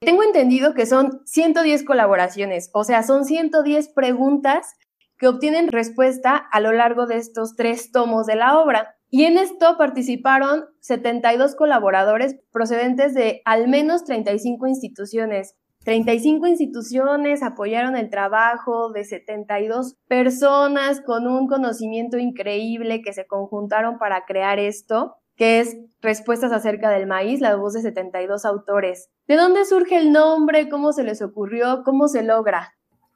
Tengo 0.00 0.22
entendido 0.22 0.72
que 0.72 0.86
son 0.86 1.20
110 1.26 1.84
colaboraciones, 1.84 2.70
o 2.72 2.82
sea, 2.82 3.02
son 3.02 3.26
110 3.26 3.90
preguntas 3.90 4.72
que 5.18 5.28
obtienen 5.28 5.68
respuesta 5.68 6.36
a 6.36 6.60
lo 6.60 6.72
largo 6.72 7.06
de 7.06 7.18
estos 7.18 7.56
tres 7.56 7.92
tomos 7.92 8.24
de 8.24 8.36
la 8.36 8.58
obra. 8.58 8.96
Y 9.10 9.24
en 9.24 9.36
esto 9.36 9.76
participaron 9.76 10.64
72 10.80 11.56
colaboradores 11.56 12.36
procedentes 12.50 13.12
de 13.12 13.42
al 13.44 13.68
menos 13.68 14.04
35 14.04 14.66
instituciones. 14.66 15.56
35 15.84 16.46
instituciones 16.46 17.42
apoyaron 17.42 17.96
el 17.96 18.08
trabajo 18.08 18.92
de 18.92 19.04
72 19.04 19.96
personas 20.06 21.00
con 21.00 21.26
un 21.26 21.48
conocimiento 21.48 22.18
increíble 22.18 23.02
que 23.02 23.12
se 23.12 23.26
conjuntaron 23.26 23.98
para 23.98 24.24
crear 24.24 24.58
esto, 24.58 25.16
que 25.36 25.60
es 25.60 25.76
Respuestas 26.00 26.52
acerca 26.52 26.90
del 26.90 27.06
maíz, 27.06 27.40
la 27.40 27.54
voz 27.54 27.74
de 27.74 27.82
72 27.82 28.44
autores. 28.44 29.08
¿De 29.28 29.36
dónde 29.36 29.64
surge 29.64 29.96
el 29.96 30.10
nombre? 30.10 30.68
¿Cómo 30.68 30.92
se 30.92 31.04
les 31.04 31.22
ocurrió? 31.22 31.82
¿Cómo 31.84 32.08
se 32.08 32.24
logra? 32.24 32.74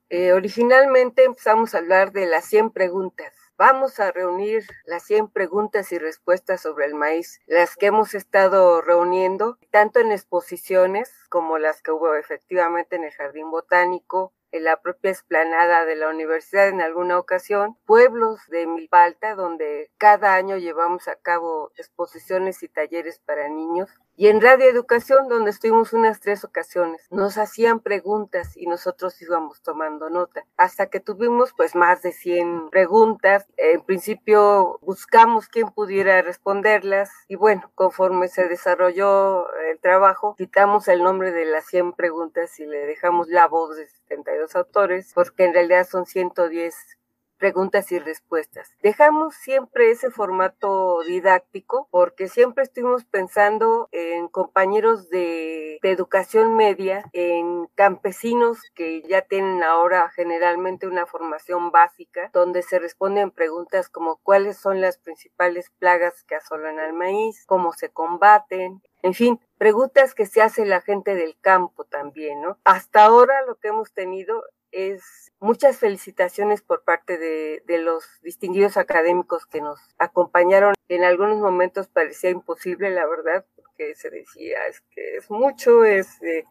Eh, 0.09 0.33
originalmente 0.33 1.25
empezamos 1.25 1.75
a 1.75 1.79
hablar 1.79 2.13
de 2.13 2.27
las 2.27 2.45
100 2.45 2.71
preguntas 2.71 3.46
Vamos 3.59 4.01
a 4.01 4.13
reunir 4.13 4.67
las 4.85 5.05
100 5.05 5.29
preguntas 5.29 5.91
y 5.91 5.99
respuestas 5.99 6.61
sobre 6.61 6.85
el 6.85 6.95
maíz, 6.95 7.41
las 7.47 7.75
que 7.75 7.87
hemos 7.87 8.13
estado 8.13 8.83
reuniendo, 8.83 9.57
tanto 9.71 9.99
en 9.99 10.13
exposiciones 10.13 11.11
como 11.31 11.57
las 11.57 11.81
que 11.81 11.91
hubo 11.91 12.15
efectivamente 12.17 12.97
en 12.97 13.05
el 13.05 13.13
Jardín 13.13 13.51
Botánico, 13.51 14.35
en 14.53 14.65
la 14.65 14.83
propia 14.83 15.11
esplanada 15.11 15.87
de 15.87 15.97
la 15.97 16.11
universidad 16.11 16.69
en 16.69 16.83
alguna 16.83 17.19
ocasión, 17.19 17.79
pueblos 17.87 18.41
de 18.49 18.67
Milpalta, 18.67 19.35
donde 19.35 19.91
cada 19.97 20.35
año 20.35 20.59
llevamos 20.59 21.09
a 21.09 21.17
cabo 21.17 21.73
exposiciones 21.77 22.63
y 22.63 22.69
talleres 22.69 23.21
para 23.21 23.49
niños, 23.49 23.91
Y 24.19 24.29
en 24.29 24.41
Radio 24.41 24.71
Educación, 24.71 25.29
donde 25.29 25.51
estuvimos 25.51 25.93
unas 25.93 26.21
tres 26.21 26.43
ocasiones, 26.43 27.07
nos 27.11 27.37
hacían 27.37 27.81
preguntas 27.81 28.57
y 28.57 28.67
nosotros 28.67 29.21
íbamos 29.21 29.61
tomando 29.61 30.09
nota. 30.09 30.47
Hasta 30.57 30.87
que 30.87 31.01
tuvimos 31.01 31.53
pues 31.55 31.75
más 31.75 32.01
de 32.01 32.13
100 32.13 32.71
preguntas. 32.71 33.47
En 33.59 33.83
principio 33.83 34.79
buscamos 34.81 35.49
quién 35.49 35.69
pudiera 35.69 36.23
responderlas 36.23 37.11
y 37.29 37.37
bueno, 37.37 37.71
conforme 37.75 38.29
se 38.29 38.49
desarrolló 38.49 39.53
el 39.71 39.79
trabajo, 39.81 40.35
quitamos 40.39 40.89
el 40.89 41.03
nombre 41.03 41.33
de 41.33 41.45
las 41.45 41.67
100 41.67 41.93
preguntas 41.93 42.59
y 42.59 42.65
le 42.65 42.87
dejamos 42.87 43.29
la 43.29 43.47
voz 43.47 43.77
de 43.77 43.87
72 43.87 44.57
autores, 44.57 45.13
porque 45.15 45.45
en 45.45 45.53
realidad 45.53 45.87
son 45.87 46.07
110 46.07 46.96
preguntas 47.39 47.93
y 47.93 47.99
respuestas. 47.99 48.75
Dejamos 48.83 49.35
siempre 49.35 49.91
ese 49.91 50.11
formato 50.11 51.03
didáctico 51.03 51.89
porque 51.91 52.29
siempre 52.29 52.65
estuvimos 52.65 53.05
pensando 53.05 53.89
en 53.93 54.29
compañeros 54.29 55.09
de, 55.09 55.79
educación 55.83 56.57
media, 56.57 57.05
en 57.13 57.67
campesinos 57.77 58.59
que 58.75 59.03
ya 59.03 59.23
tienen 59.23 59.63
ahora 59.63 60.11
generalmente 60.11 60.89
una 60.89 61.07
formación 61.07 61.71
básica 61.71 62.29
donde 62.33 62.63
se 62.63 62.81
responden 62.81 63.31
preguntas 63.31 63.89
como 63.89 64.17
cuáles 64.17 64.57
son 64.57 64.81
las 64.81 64.99
principales 64.99 65.71
plagas 65.79 66.25
que 66.25 66.35
asolan 66.35 66.81
al 66.81 66.93
maíz, 66.93 67.45
cómo 67.47 67.73
se 67.73 67.91
combaten, 67.91 68.83
en 69.03 69.15
fin, 69.15 69.41
preguntas 69.59 70.15
que 70.15 70.27
se 70.27 70.43
hace 70.43 70.67
la 70.67 70.81
gente 70.81 71.15
del 71.15 71.37
campo 71.41 71.85
también, 71.85 72.41
¿no? 72.43 72.59
Hasta 72.65 73.05
ahora 73.05 73.43
lo 73.47 73.55
que 73.55 73.69
hemos 73.69 73.93
tenido 73.93 74.43
es 74.77 75.33
muchas 75.41 75.79
felicitaciones 75.79 76.61
por 76.61 76.85
parte 76.85 77.17
de, 77.17 77.63
los 77.79 78.05
distinguidos 78.23 78.77
académicos 78.77 79.47
que 79.47 79.63
nos 79.63 79.81
acompañaron. 79.99 80.75
En 80.89 81.03
algunos 81.03 81.39
momentos 81.39 81.89
parecía 81.89 82.31
imposible, 82.31 82.91
la 82.91 83.07
verdad, 83.07 83.47
porque 83.57 83.95
se 83.95 84.11
decía, 84.11 84.67
es 84.67 84.83
que 84.91 85.17
es 85.17 85.31
mucho, 85.31 85.85
es 85.85 86.23
eh, 86.23 86.45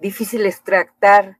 difícil 0.00 0.44
extractar 0.44 1.38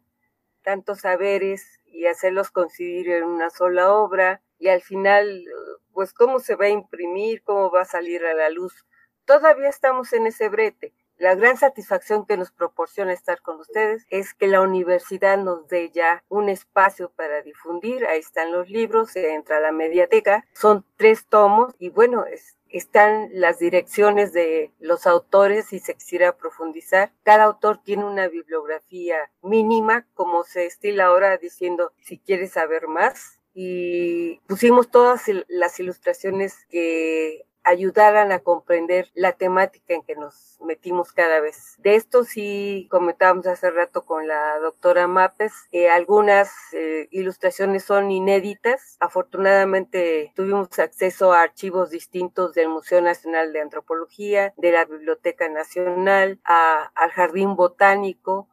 tantos 0.63 1.01
saberes 1.01 1.81
y 1.87 2.07
hacerlos 2.07 2.51
coincidir 2.51 3.11
en 3.11 3.25
una 3.25 3.51
sola 3.51 3.93
obra 3.93 4.43
y 4.59 4.69
al 4.69 4.81
final, 4.81 5.45
pues 5.93 6.15
cómo 6.15 6.39
se 6.39 6.55
va 6.55 6.67
a 6.67 6.71
imprimir, 6.71 7.43
cómo 7.43 7.71
va 7.71 7.83
a 7.83 7.85
salir 7.87 8.25
a 8.25 8.33
la 8.33 8.49
luz. 8.49 8.87
Todavía 9.27 9.69
estamos 9.69 10.13
en 10.15 10.27
ese 10.27 10.49
brete 10.49 10.95
la 11.23 11.37
gran 11.37 11.57
satisfacción 11.57 12.27
que 12.27 12.37
nos 12.37 12.51
proporciona 12.51 13.13
estar 13.13 13.43
con 13.43 13.61
ustedes 13.61 14.05
es 14.11 14.35
que 14.35 14.49
la 14.49 14.61
universidad 14.61 15.39
nos 15.39 15.69
dé 15.69 15.89
ya 15.91 16.25
un 16.29 16.49
espacio 16.49 17.13
para 17.15 17.43
difundir. 17.43 18.05
Ahí 18.07 18.19
están 18.19 18.51
los 18.51 18.69
libros, 18.69 19.13
se 19.13 19.33
entra 19.33 19.59
a 19.59 19.61
la 19.61 19.71
mediateca. 19.71 20.45
Son 20.53 20.85
tres 20.97 21.27
tomos 21.29 21.77
y 21.79 21.91
bueno, 21.91 22.25
están 22.71 23.29
las 23.31 23.61
direcciones 23.61 24.33
de 24.33 24.73
los 24.81 25.07
autores 25.07 25.67
si 25.67 25.79
se 25.79 25.95
quisiera 25.95 26.37
profundizar. 26.37 27.13
Cada 27.23 27.45
autor 27.45 27.79
tiene 27.85 28.05
una 28.05 28.27
bibliografía 28.27 29.31
mínima, 29.43 30.09
como 30.15 30.43
se 30.43 30.67
estila 30.67 31.05
ahora 31.05 31.37
diciendo, 31.37 31.93
si 32.01 32.19
quieres 32.19 32.51
saber 32.51 32.89
más. 32.89 33.39
Y 33.55 34.41
pusimos 34.49 34.91
todas 34.91 35.23
las 35.47 35.79
ilustraciones 35.79 36.67
que 36.69 37.47
ayudaran 37.65 38.33
a 38.33 38.41
comprender 38.41 39.11
la 39.15 39.33
temática 39.33 39.95
en 39.95 40.03
que 40.03 40.17
nos 40.17 40.59
metimos 40.61 41.13
cada 41.13 41.41
vez. 41.41 41.77
De 41.79 41.95
esto 41.95 42.25
sí 42.25 42.87
comentábamos 42.91 43.47
hace 43.47 43.71
rato 43.71 44.05
con 44.05 44.27
la 44.29 44.59
doctora 44.59 45.07
Mapes, 45.09 45.53
algunas 45.91 46.51
eh, 46.73 47.09
ilustraciones 47.11 47.85
son 47.85 48.11
inéditas. 48.11 48.97
Afortunadamente 49.01 50.33
tuvimos 50.35 50.79
acceso 50.79 51.33
a 51.33 51.43
archivos 51.43 51.91
distintos 51.91 52.55
del 52.55 52.69
Museo 52.69 53.01
Nacional 53.01 53.53
de 53.53 53.61
Antropología, 53.61 54.53
de 54.57 54.73
la 54.73 54.85
Biblioteca 54.85 55.49
Nacional, 55.49 56.41
al 56.45 57.11
Jardín 57.11 57.57
Botánico, 57.57 58.49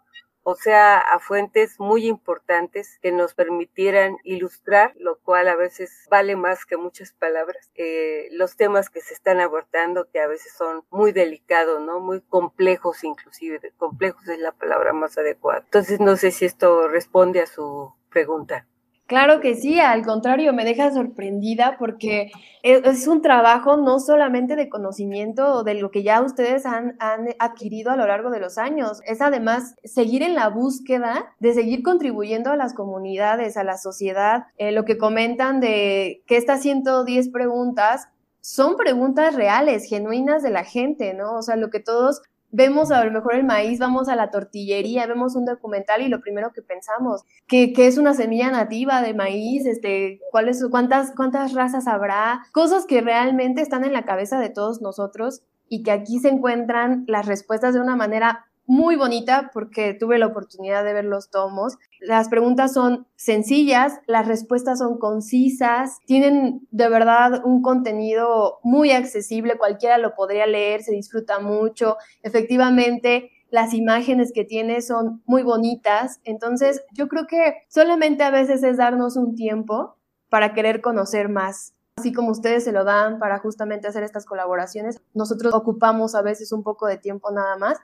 o 0.49 0.55
sea, 0.55 0.97
a 0.97 1.19
fuentes 1.19 1.79
muy 1.79 2.07
importantes 2.07 2.97
que 3.01 3.11
nos 3.11 3.35
permitieran 3.35 4.17
ilustrar, 4.23 4.93
lo 4.97 5.19
cual 5.19 5.47
a 5.47 5.55
veces 5.55 6.07
vale 6.09 6.35
más 6.35 6.65
que 6.65 6.75
muchas 6.75 7.13
palabras, 7.13 7.69
eh, 7.75 8.29
los 8.31 8.55
temas 8.55 8.89
que 8.89 9.01
se 9.01 9.13
están 9.13 9.39
abordando, 9.39 10.09
que 10.09 10.19
a 10.19 10.27
veces 10.27 10.53
son 10.57 10.83
muy 10.89 11.11
delicados, 11.11 11.81
¿no? 11.81 11.99
Muy 11.99 12.21
complejos 12.21 13.03
inclusive, 13.03 13.59
complejos 13.77 14.27
es 14.27 14.39
la 14.39 14.51
palabra 14.51 14.91
más 14.91 15.17
adecuada. 15.19 15.61
Entonces, 15.65 15.99
no 15.99 16.17
sé 16.17 16.31
si 16.31 16.45
esto 16.45 16.87
responde 16.87 17.41
a 17.41 17.45
su 17.45 17.93
pregunta. 18.09 18.65
Claro 19.09 19.39
que 19.39 19.55
sí, 19.55 19.79
al 19.79 20.05
contrario, 20.05 20.53
me 20.53 20.63
deja 20.63 20.93
sorprendida 20.93 21.77
porque 21.79 22.31
es, 22.61 23.07
un 23.07 23.23
trabajo 23.23 23.75
no 23.75 23.99
solamente 23.99 24.55
de 24.55 24.69
conocimiento 24.69 25.63
de 25.63 25.73
lo 25.73 25.89
que 25.89 26.03
ya 26.03 26.21
ustedes 26.21 26.63
han, 26.67 26.95
adquirido 27.39 27.89
a 27.89 27.95
lo 27.95 28.05
largo 28.05 28.29
de 28.29 28.39
los 28.39 28.59
años, 28.59 29.01
es 29.07 29.19
además 29.19 29.73
seguir 29.83 30.21
en 30.21 30.35
la 30.35 30.47
búsqueda 30.49 31.33
de 31.39 31.55
seguir 31.55 31.81
contribuyendo 31.81 32.51
a 32.51 32.55
las 32.55 32.75
comunidades, 32.75 33.57
a 33.57 33.63
la 33.63 33.79
sociedad. 33.79 34.43
Eh, 34.59 34.71
lo 34.71 34.85
que 34.85 34.99
comentan 34.99 35.59
de 35.59 36.21
que 36.27 36.37
estas 36.37 36.61
110 36.61 37.29
preguntas 37.29 38.09
son 38.41 38.77
preguntas 38.77 39.35
reales, 39.35 39.85
genuinas 39.89 40.43
de 40.43 40.51
la 40.51 40.63
gente, 40.63 41.15
¿no? 41.15 41.37
O 41.37 41.41
sea, 41.41 41.55
lo 41.55 41.71
que 41.71 41.79
todos 41.79 42.21
vemos 42.51 42.91
a 42.91 43.03
lo 43.03 43.11
mejor 43.11 43.35
el 43.35 43.43
maíz, 43.43 43.79
vamos 43.79 44.09
a 44.09 44.15
la 44.15 44.31
tortillería, 44.31 45.07
vemos 45.07 45.35
un 45.35 45.45
documental 45.45 46.01
y 46.01 46.07
lo 46.07 46.21
primero 46.21 46.51
que 46.53 46.61
pensamos, 46.61 47.23
que, 47.47 47.73
es 47.75 47.97
una 47.97 48.13
semilla 48.13 48.51
nativa 48.51 49.01
de 49.01 49.13
maíz, 49.13 49.65
este, 49.65 50.19
cuáles, 50.31 50.63
cuántas, 50.69 51.13
cuántas 51.15 51.53
razas 51.53 51.87
habrá, 51.87 52.41
cosas 52.51 52.85
que 52.85 53.01
realmente 53.01 53.61
están 53.61 53.83
en 53.85 53.93
la 53.93 54.05
cabeza 54.05 54.39
de 54.39 54.49
todos 54.49 54.81
nosotros 54.81 55.43
y 55.69 55.83
que 55.83 55.91
aquí 55.91 56.19
se 56.19 56.29
encuentran 56.29 57.05
las 57.07 57.25
respuestas 57.25 57.73
de 57.73 57.81
una 57.81 57.95
manera 57.95 58.48
muy 58.69 58.95
bonita 58.95 59.49
porque 59.51 59.95
tuve 59.95 60.19
la 60.19 60.27
oportunidad 60.27 60.83
de 60.83 60.93
ver 60.93 61.05
los 61.05 61.31
tomos. 61.31 61.79
Las 62.01 62.29
preguntas 62.29 62.71
son 62.71 63.07
sencillas, 63.15 63.99
las 64.05 64.27
respuestas 64.27 64.77
son 64.77 64.99
concisas, 64.99 65.97
tienen 66.05 66.67
de 66.69 66.87
verdad 66.87 67.41
un 67.43 67.63
contenido 67.63 68.59
muy 68.61 68.91
accesible, 68.91 69.57
cualquiera 69.57 69.97
lo 69.97 70.13
podría 70.13 70.45
leer, 70.45 70.83
se 70.83 70.91
disfruta 70.91 71.39
mucho. 71.39 71.97
Efectivamente, 72.21 73.31
las 73.49 73.73
imágenes 73.73 74.31
que 74.31 74.45
tiene 74.45 74.81
son 74.83 75.23
muy 75.25 75.41
bonitas. 75.41 76.19
Entonces, 76.23 76.83
yo 76.93 77.07
creo 77.07 77.25
que 77.25 77.63
solamente 77.69 78.23
a 78.23 78.29
veces 78.29 78.61
es 78.61 78.77
darnos 78.77 79.17
un 79.17 79.33
tiempo 79.33 79.95
para 80.29 80.53
querer 80.53 80.81
conocer 80.81 81.27
más. 81.27 81.73
Así 81.97 82.13
como 82.13 82.29
ustedes 82.29 82.65
se 82.65 82.71
lo 82.71 82.83
dan 82.83 83.17
para 83.17 83.39
justamente 83.39 83.87
hacer 83.87 84.03
estas 84.03 84.27
colaboraciones, 84.27 85.01
nosotros 85.15 85.55
ocupamos 85.55 86.13
a 86.13 86.21
veces 86.21 86.51
un 86.51 86.61
poco 86.61 86.85
de 86.85 86.97
tiempo 86.97 87.31
nada 87.31 87.57
más 87.57 87.79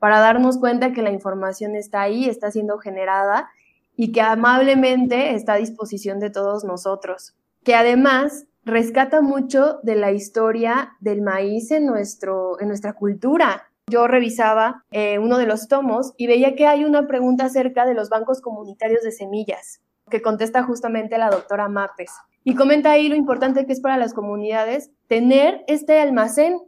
para 0.00 0.18
darnos 0.18 0.58
cuenta 0.58 0.92
que 0.92 1.02
la 1.02 1.12
información 1.12 1.76
está 1.76 2.00
ahí, 2.00 2.28
está 2.28 2.50
siendo 2.50 2.78
generada 2.78 3.50
y 3.96 4.12
que 4.12 4.22
amablemente 4.22 5.34
está 5.34 5.52
a 5.52 5.58
disposición 5.58 6.18
de 6.18 6.30
todos 6.30 6.64
nosotros. 6.64 7.36
Que 7.62 7.74
además 7.74 8.46
rescata 8.64 9.20
mucho 9.20 9.78
de 9.82 9.94
la 9.94 10.10
historia 10.10 10.96
del 11.00 11.20
maíz 11.20 11.70
en, 11.70 11.86
nuestro, 11.86 12.58
en 12.60 12.68
nuestra 12.68 12.94
cultura. 12.94 13.70
Yo 13.88 14.06
revisaba 14.06 14.84
eh, 14.90 15.18
uno 15.18 15.36
de 15.36 15.46
los 15.46 15.68
tomos 15.68 16.14
y 16.16 16.26
veía 16.26 16.56
que 16.56 16.66
hay 16.66 16.84
una 16.84 17.06
pregunta 17.06 17.44
acerca 17.44 17.84
de 17.84 17.94
los 17.94 18.08
bancos 18.08 18.40
comunitarios 18.40 19.02
de 19.02 19.12
semillas, 19.12 19.82
que 20.08 20.22
contesta 20.22 20.62
justamente 20.62 21.18
la 21.18 21.28
doctora 21.28 21.68
Mapes. 21.68 22.12
Y 22.42 22.54
comenta 22.54 22.92
ahí 22.92 23.08
lo 23.10 23.16
importante 23.16 23.66
que 23.66 23.72
es 23.74 23.80
para 23.80 23.98
las 23.98 24.14
comunidades 24.14 24.90
tener 25.08 25.62
este 25.66 26.00
almacén 26.00 26.58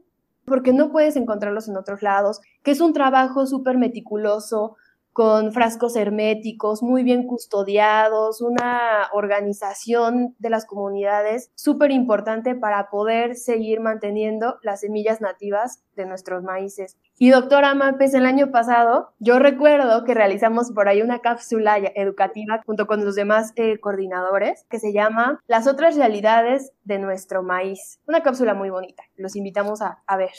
porque 0.45 0.73
no 0.73 0.91
puedes 0.91 1.17
encontrarlos 1.17 1.69
en 1.69 1.77
otros 1.77 2.03
lados, 2.03 2.41
que 2.63 2.73
es 2.73 2.81
un 2.81 2.93
trabajo 2.93 3.47
súper 3.47 3.79
meticuloso, 3.79 4.77
con 5.13 5.53
frascos 5.53 5.95
herméticos, 5.97 6.83
muy 6.83 7.03
bien 7.03 7.27
custodiados, 7.27 8.41
una 8.41 9.09
organización 9.13 10.35
de 10.39 10.51
las 10.51 10.65
comunidades 10.65 11.51
súper 11.55 11.91
importante 11.91 12.55
para 12.55 12.89
poder 12.89 13.37
seguir 13.37 13.81
manteniendo 13.81 14.59
las 14.63 14.81
semillas 14.81 15.21
nativas 15.21 15.83
de 15.97 16.07
nuestros 16.07 16.43
maíces. 16.43 16.97
Y 17.19 17.31
doctora 17.31 17.75
Mapes, 17.75 18.15
el 18.15 18.25
año 18.25 18.51
pasado 18.51 19.13
yo 19.19 19.39
recuerdo 19.39 20.05
que 20.05 20.15
realizamos 20.15 20.73
por 20.73 20.89
ahí 20.89 21.03
una 21.03 21.21
cápsula 21.21 21.77
educativa 21.95 22.63
junto 22.65 22.87
con 22.87 23.05
los 23.05 23.15
demás 23.15 23.53
eh, 23.57 23.79
coordinadores 23.79 24.65
que 24.71 24.79
se 24.79 24.93
llama 24.93 25.41
Las 25.47 25.67
otras 25.67 25.97
realidades 25.97 26.73
de 26.85 26.99
nuestro 26.99 27.43
maíz. 27.43 28.01
Una 28.07 28.23
cápsula 28.23 28.55
muy 28.55 28.71
bonita, 28.71 29.03
los 29.17 29.37
invitamos 29.37 29.83
a, 29.83 30.03
a 30.07 30.17
ver. 30.17 30.33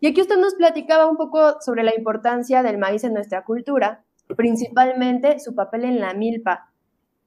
Y 0.00 0.06
aquí 0.06 0.22
usted 0.22 0.38
nos 0.38 0.54
platicaba 0.54 1.06
un 1.06 1.18
poco 1.18 1.60
sobre 1.60 1.82
la 1.82 1.94
importancia 1.94 2.62
del 2.62 2.78
maíz 2.78 3.04
en 3.04 3.12
nuestra 3.12 3.44
cultura 3.44 4.05
principalmente 4.34 5.38
su 5.38 5.54
papel 5.54 5.84
en 5.84 6.00
la 6.00 6.14
milpa. 6.14 6.70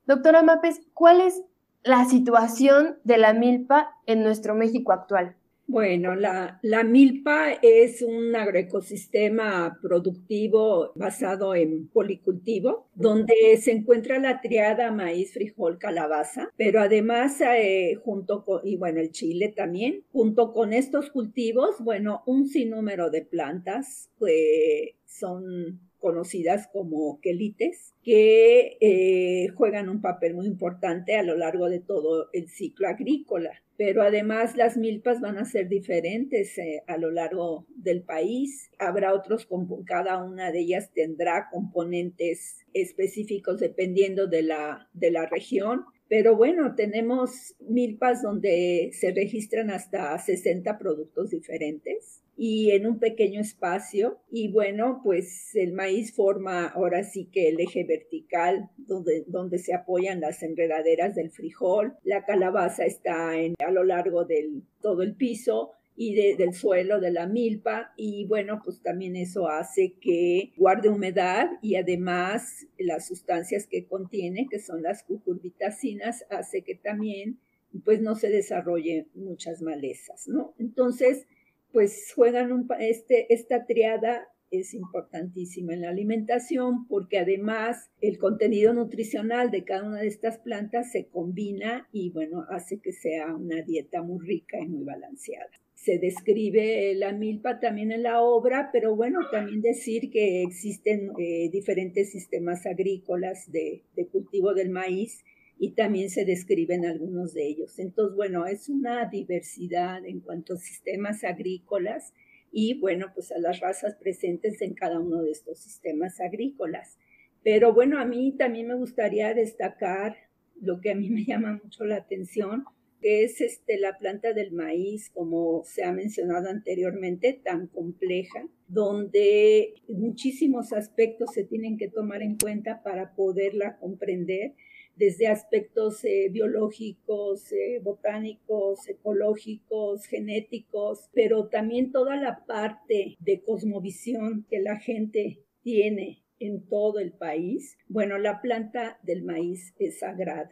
Doctora 0.05 0.41
Mapes, 0.41 0.81
¿cuál 0.93 1.21
es 1.21 1.43
la 1.83 2.05
situación 2.05 2.97
de 3.03 3.17
la 3.17 3.33
milpa 3.33 3.91
en 4.05 4.23
nuestro 4.23 4.55
México 4.55 4.91
actual? 4.91 5.35
Bueno, 5.69 6.15
la, 6.15 6.57
la, 6.63 6.83
milpa 6.83 7.51
es 7.61 8.01
un 8.01 8.35
agroecosistema 8.35 9.77
productivo 9.83 10.93
basado 10.95 11.53
en 11.53 11.87
policultivo, 11.89 12.87
donde 12.95 13.35
se 13.61 13.73
encuentra 13.73 14.17
la 14.17 14.41
triada 14.41 14.91
maíz, 14.91 15.31
frijol, 15.31 15.77
calabaza, 15.77 16.49
pero 16.57 16.81
además 16.81 17.39
eh, 17.41 17.99
junto 18.03 18.43
con, 18.45 18.67
y 18.67 18.77
bueno, 18.77 18.99
el 18.99 19.11
chile 19.11 19.53
también, 19.55 20.03
junto 20.11 20.53
con 20.53 20.73
estos 20.73 21.11
cultivos, 21.11 21.75
bueno, 21.81 22.23
un 22.25 22.47
sinnúmero 22.47 23.11
de 23.11 23.21
plantas 23.21 24.09
que 24.19 24.95
son 25.05 25.79
conocidas 25.99 26.67
como 26.71 27.19
quelites, 27.21 27.93
que 28.03 28.77
eh, 28.81 29.49
juegan 29.49 29.89
un 29.89 30.01
papel 30.01 30.33
muy 30.33 30.47
importante 30.47 31.15
a 31.15 31.23
lo 31.23 31.35
largo 31.35 31.69
de 31.69 31.79
todo 31.79 32.29
el 32.33 32.49
ciclo 32.49 32.87
agrícola. 32.87 33.51
Pero 33.77 34.01
además 34.01 34.57
las 34.57 34.75
milpas 34.75 35.21
van 35.21 35.37
a 35.37 35.45
ser 35.45 35.69
diferentes 35.69 36.57
eh, 36.57 36.83
a 36.87 36.97
lo 36.97 37.11
largo 37.11 37.65
del 37.75 38.01
país. 38.01 38.71
Habrá 38.77 39.13
otros, 39.13 39.47
cada 39.85 40.23
una 40.23 40.51
de 40.51 40.59
ellas 40.59 40.91
tendrá 40.93 41.47
componentes 41.51 42.65
específicos 42.73 43.59
dependiendo 43.59 44.27
de 44.27 44.41
la, 44.43 44.89
de 44.93 45.11
la 45.11 45.25
región. 45.27 45.85
Pero 46.09 46.35
bueno, 46.35 46.73
tenemos 46.75 47.55
milpas 47.59 48.23
donde 48.23 48.89
se 48.93 49.11
registran 49.11 49.69
hasta 49.69 50.17
60 50.17 50.79
productos 50.79 51.29
diferentes 51.29 52.23
y 52.35 52.71
en 52.71 52.87
un 52.87 52.99
pequeño 52.99 53.41
espacio. 53.41 54.17
Y 54.31 54.51
bueno, 54.51 55.01
pues 55.03 55.53
el 55.53 55.73
maíz 55.73 56.15
forma 56.15 56.67
ahora 56.67 57.03
sí 57.03 57.29
que 57.31 57.49
el 57.49 57.59
eje 57.59 57.83
vertical 57.83 58.69
donde, 58.77 59.23
donde 59.27 59.59
se 59.59 59.75
apoyan 59.75 60.19
las 60.19 60.41
enredaderas 60.41 61.13
del 61.13 61.29
frijol. 61.29 61.93
La 62.03 62.25
calabaza 62.25 62.85
está 62.85 63.37
en, 63.37 63.53
a 63.59 63.69
lo 63.69 63.83
largo 63.83 64.25
del 64.25 64.63
todo 64.81 65.03
el 65.03 65.15
piso 65.15 65.73
y 66.01 66.13
del 66.13 66.53
suelo 66.53 67.01
de 67.01 67.11
la 67.11 67.27
milpa 67.27 67.91
y 67.97 68.25
bueno, 68.25 68.61
pues 68.63 68.81
también 68.81 69.17
eso 69.17 69.49
hace 69.49 69.95
que 69.99 70.53
guarde 70.55 70.87
humedad 70.87 71.49
y 71.61 71.75
además 71.75 72.67
las 72.77 73.05
sustancias 73.05 73.67
que 73.67 73.85
contiene, 73.85 74.47
que 74.49 74.59
son 74.59 74.81
las 74.81 75.03
cucurbitacinas, 75.03 76.25
hace 76.29 76.61
que 76.61 76.75
también 76.75 77.41
pues 77.83 78.01
no 78.01 78.15
se 78.15 78.29
desarrollen 78.29 79.09
muchas 79.13 79.61
malezas, 79.61 80.29
¿no? 80.29 80.53
Entonces, 80.57 81.27
pues 81.73 82.13
juegan 82.15 82.53
un, 82.53 82.65
este, 82.79 83.33
esta 83.33 83.65
triada 83.65 84.25
es 84.51 84.73
importantísima 84.73 85.73
en 85.73 85.81
la 85.81 85.89
alimentación 85.89 86.87
porque 86.87 87.19
además 87.19 87.91
el 87.99 88.17
contenido 88.19 88.73
nutricional 88.73 89.51
de 89.51 89.65
cada 89.65 89.83
una 89.83 89.99
de 89.99 90.07
estas 90.07 90.37
plantas 90.37 90.93
se 90.93 91.07
combina 91.07 91.89
y 91.91 92.11
bueno, 92.11 92.45
hace 92.49 92.79
que 92.79 92.93
sea 92.93 93.35
una 93.35 93.63
dieta 93.63 94.01
muy 94.01 94.25
rica 94.25 94.57
y 94.61 94.69
muy 94.69 94.85
balanceada 94.85 95.59
se 95.83 95.97
describe 95.97 96.93
la 96.95 97.13
milpa 97.13 97.61
también 97.61 97.93
en 97.93 98.03
la 98.03 98.21
obra, 98.21 98.69
pero 98.73 98.97
bueno, 98.97 99.19
también 99.31 99.61
decir 99.61 100.09
que 100.11 100.43
existen 100.43 101.11
eh, 101.17 101.49
diferentes 101.51 102.11
sistemas 102.11 102.65
agrícolas 102.65 103.49
de, 103.49 103.85
cultivo 104.11 104.53
del 104.53 104.71
maíz 104.71 105.23
y 105.57 105.71
también 105.75 106.09
se 106.09 106.25
describen 106.25 106.85
algunos 106.85 107.33
de 107.33 107.47
ellos. 107.47 107.79
Entonces, 107.79 108.13
bueno, 108.17 108.45
es 108.45 108.67
una 108.67 109.05
diversidad 109.05 110.05
en 110.05 110.19
cuanto 110.19 110.55
a 110.55 110.57
sistemas 110.57 111.23
agrícolas 111.23 112.13
y 112.51 112.77
bueno, 112.77 113.11
pues 113.15 113.31
a 113.31 113.39
las 113.39 113.61
razas 113.61 113.95
presentes 113.95 114.61
en 114.61 114.73
cada 114.73 114.99
uno 114.99 115.21
de 115.21 115.31
estos 115.31 115.59
sistemas 115.59 116.19
agrícolas. 116.19 116.97
Pero 117.41 117.73
bueno, 117.73 117.99
a 117.99 118.05
mí 118.05 118.35
también 118.37 118.67
me 118.67 118.75
gustaría 118.75 119.33
destacar 119.33 120.17
lo 120.59 120.81
que 120.81 120.91
a 120.91 120.95
mí 120.95 121.09
me 121.09 121.23
llama 121.23 121.61
mucho 121.63 121.85
la 121.85 121.95
atención, 121.95 122.65
que 123.01 123.23
es 123.23 123.41
este, 123.41 123.77
la 123.77 123.97
planta 123.97 124.33
del 124.33 124.51
maíz, 124.51 125.09
como 125.09 125.63
se 125.63 125.83
ha 125.83 125.91
mencionado 125.91 126.49
anteriormente, 126.49 127.33
tan 127.33 127.67
compleja, 127.67 128.47
donde 128.67 129.73
muchísimos 129.87 130.73
aspectos 130.73 131.29
se 131.33 131.43
tienen 131.43 131.77
que 131.77 131.89
tomar 131.89 132.21
en 132.21 132.37
cuenta 132.37 132.83
para 132.83 133.15
poderla 133.15 133.77
comprender, 133.77 134.53
desde 134.95 135.27
aspectos 135.27 136.03
eh, 136.03 136.27
biológicos, 136.29 137.53
eh, 137.53 137.79
botánicos, 137.81 138.85
ecológicos, 138.89 140.05
genéticos, 140.05 141.09
pero 141.13 141.47
también 141.47 141.93
toda 141.93 142.17
la 142.17 142.45
parte 142.45 143.15
de 143.17 143.41
cosmovisión 143.41 144.45
que 144.49 144.59
la 144.59 144.77
gente 144.77 145.39
tiene 145.63 146.25
en 146.39 146.67
todo 146.67 146.99
el 146.99 147.13
país. 147.13 147.77
Bueno, 147.87 148.17
la 148.17 148.41
planta 148.41 148.99
del 149.03 149.23
maíz 149.23 149.73
es 149.79 149.99
sagrada 149.99 150.49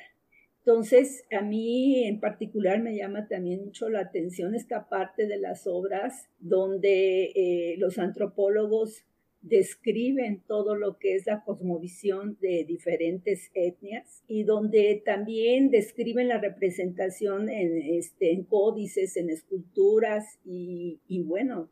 entonces, 0.67 1.23
a 1.31 1.39
mí 1.39 2.03
en 2.03 2.19
particular 2.19 2.81
me 2.81 2.97
llama 2.97 3.29
también 3.29 3.63
mucho 3.63 3.87
la 3.87 4.01
atención 4.01 4.53
esta 4.53 4.89
parte 4.89 5.25
de 5.25 5.37
las 5.37 5.65
obras 5.65 6.27
donde 6.39 7.31
eh, 7.35 7.75
los 7.77 7.97
antropólogos 7.97 9.05
describen 9.39 10.43
todo 10.45 10.75
lo 10.75 10.97
que 10.97 11.15
es 11.15 11.25
la 11.25 11.45
cosmovisión 11.45 12.37
de 12.41 12.65
diferentes 12.65 13.49
etnias 13.53 14.25
y 14.27 14.43
donde 14.43 15.01
también 15.05 15.69
describen 15.69 16.27
la 16.27 16.37
representación 16.37 17.47
en, 17.47 17.77
este, 17.77 18.33
en 18.33 18.43
códices, 18.43 19.15
en 19.15 19.29
esculturas 19.29 20.37
y, 20.43 20.99
y 21.07 21.23
bueno, 21.23 21.69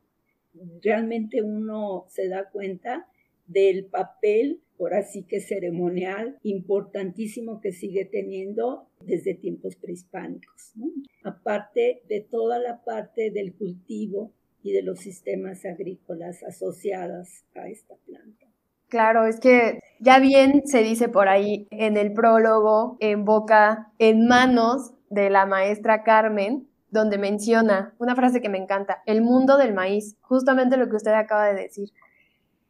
realmente 0.82 1.42
uno 1.42 2.06
se 2.08 2.30
da 2.30 2.50
cuenta 2.50 3.10
del 3.48 3.86
papel 3.86 4.62
por 4.78 4.94
así 4.94 5.24
que 5.24 5.40
ceremonial 5.40 6.38
importantísimo 6.44 7.62
que 7.62 7.72
sigue 7.72 8.06
teniendo 8.06 8.88
desde 9.02 9.34
tiempos 9.36 9.76
prehispánicos, 9.76 10.74
aparte 11.24 12.02
de 12.10 12.22
toda 12.22 12.60
la 12.60 12.84
parte 12.84 13.32
del 13.32 13.54
cultivo 13.54 14.32
y 14.64 14.74
de 14.74 14.82
los 14.82 15.00
sistemas 15.00 15.66
agrícolas 15.66 16.44
asociadas 16.44 17.46
a 17.56 17.68
esta 17.68 17.96
planta. 18.06 18.48
Claro, 18.90 19.26
es 19.26 19.40
que 19.40 19.80
ya 20.00 20.20
bien 20.20 20.64
se 20.66 20.84
dice 20.84 21.10
por 21.10 21.28
ahí 21.28 21.68
en 21.72 21.98
el 21.98 22.14
prólogo, 22.14 22.98
en 23.00 23.26
boca, 23.26 23.92
en 24.00 24.28
manos 24.28 24.94
de 25.10 25.30
la 25.30 25.46
maestra 25.46 26.04
Carmen, 26.04 26.68
donde 26.90 27.18
menciona 27.18 27.94
una 28.00 28.16
frase 28.16 28.42
que 28.42 28.50
me 28.50 28.58
encanta, 28.58 29.02
el 29.06 29.22
mundo 29.22 29.58
del 29.58 29.74
maíz, 29.74 30.16
justamente 30.22 30.78
lo 30.78 30.88
que 30.88 30.96
usted 30.96 31.14
acaba 31.14 31.48
de 31.48 31.62
decir 31.62 31.90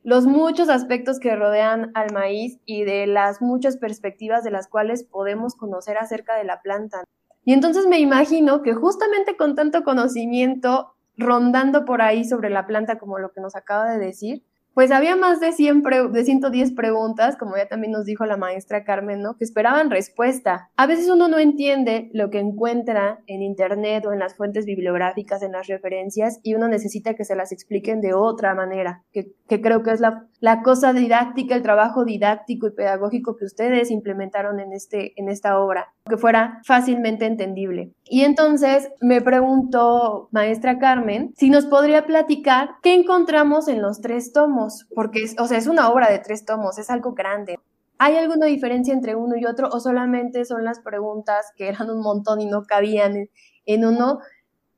los 0.06 0.28
muchos 0.28 0.70
aspectos 0.70 1.20
que 1.20 1.36
rodean 1.36 1.89
al 1.96 2.13
maíz 2.13 2.60
y 2.65 2.84
de 2.84 3.08
las 3.08 3.41
muchas 3.41 3.76
perspectivas 3.78 4.44
de 4.44 4.52
las 4.52 4.68
cuales 4.68 5.04
podemos 5.04 5.56
conocer 5.56 5.98
acerca 5.98 6.36
de 6.36 6.44
la 6.44 6.62
planta. 6.62 7.04
Y 7.44 7.54
entonces 7.54 7.88
me 7.88 7.98
imagino 7.98 8.62
que 8.62 8.76
justamente 8.76 9.36
con 9.36 9.56
tanto 9.56 9.84
conocimiento 9.84 10.94
rondando 11.18 11.86
por 11.86 12.04
ahí 12.04 12.24
sobre 12.24 12.52
la 12.52 12.68
planta 12.68 13.00
como 13.00 13.18
lo 13.18 13.32
que 13.32 13.41
nos 13.41 13.56
acaba 13.56 13.89
de 13.89 13.98
decir, 13.98 14.44
pues 14.76 14.92
había 14.92 15.16
más 15.16 15.40
de, 15.40 15.54
100 15.54 15.84
de 16.12 16.24
110 16.26 16.74
preguntas, 16.74 17.38
como 17.38 17.56
ya 17.56 17.68
también 17.70 17.94
nos 17.94 18.04
dijo 18.04 18.26
la 18.26 18.36
maestra 18.36 18.84
Carmen, 18.84 19.22
¿no? 19.22 19.38
Que 19.38 19.46
esperaban 19.46 19.90
respuesta. 19.90 20.70
A 20.76 20.86
veces 20.86 21.10
uno 21.10 21.30
no 21.30 21.40
entiende 21.40 22.10
lo 22.14 22.30
que 22.30 22.40
encuentra 22.40 23.20
en 23.26 23.42
Internet 23.42 24.06
o 24.06 24.12
en 24.12 24.20
las 24.20 24.36
fuentes 24.36 24.66
bibliográficas, 24.66 25.42
en 25.44 25.54
las 25.54 25.68
referencias, 25.68 26.42
y 26.44 26.56
uno 26.56 26.68
necesita 26.68 27.14
que 27.14 27.24
se 27.24 27.38
las 27.38 27.54
expliquen 27.54 28.02
de 28.02 28.14
otra 28.14 28.54
manera, 28.54 29.06
que, 29.14 29.34
creo 29.48 29.82
que 29.82 29.92
es 29.92 30.02
la, 30.02 30.28
la 30.42 30.62
cosa 30.62 30.92
didáctica, 30.92 31.56
el 31.56 31.62
trabajo 31.62 32.04
didáctico 32.04 32.68
y 32.68 32.72
pedagógico 32.72 33.38
que 33.38 33.46
ustedes 33.46 33.92
implementaron 33.92 34.60
en, 34.60 34.74
este, 34.74 35.14
en 35.16 35.30
esta 35.30 35.58
obra, 35.58 35.94
que 36.06 36.18
fuera 36.18 36.60
fácilmente 36.66 37.26
entendible. 37.26 37.94
Y 38.08 38.22
entonces 38.22 38.89
me 39.02 39.20
preguntó, 39.22 40.30
maestra 40.32 40.78
Carmen, 40.78 41.34
si 41.36 41.50
nos 41.50 41.65
podría 41.65 42.06
platicar 42.06 42.76
qué 42.84 42.94
encontramos 42.94 43.68
en 43.68 43.82
los 43.82 44.00
tres 44.00 44.32
tomos, 44.32 44.88
porque 44.94 45.24
es, 45.24 45.36
o 45.39 45.48
sea, 45.48 45.58
es 45.58 45.65
una 45.65 45.89
obra 45.89 46.12
de 46.12 46.20
tres 46.20 46.46
tomos, 46.46 46.78
es 46.78 46.91
algo 46.91 47.13
grande. 47.13 47.60
¿Hay 47.98 48.15
alguna 48.18 48.46
diferencia 48.46 48.94
entre 48.94 49.15
uno 49.15 49.36
y 49.38 49.46
otro 49.46 49.70
o 49.70 49.80
solamente 49.80 50.46
son 50.46 50.63
las 50.63 50.80
preguntas 50.82 51.52
que 51.56 51.68
eran 51.68 51.89
un 51.89 52.02
montón 52.02 52.41
y 52.41 52.46
no 52.46 52.63
cabían 52.63 53.30
en, 53.65 53.86
uno? 53.86 54.20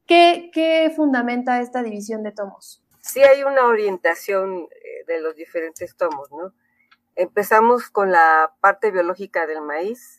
¿Qué, 0.06 0.50
¿Qué 0.54 0.94
fundamenta 0.96 1.60
esta 1.60 1.84
división 1.84 2.24
de 2.24 2.32
tomos? 2.32 2.82
Sí 3.02 3.22
hay 3.22 3.44
una 3.44 3.66
orientación 3.66 4.68
eh, 4.72 5.04
de 5.06 5.20
los 5.20 5.36
diferentes 5.36 5.98
tomos, 5.98 6.32
¿no? 6.32 6.54
Empezamos 7.16 7.90
con 7.90 8.12
la 8.12 8.54
parte 8.62 8.92
biológica 8.92 9.48
del 9.48 9.62
maíz, 9.62 10.17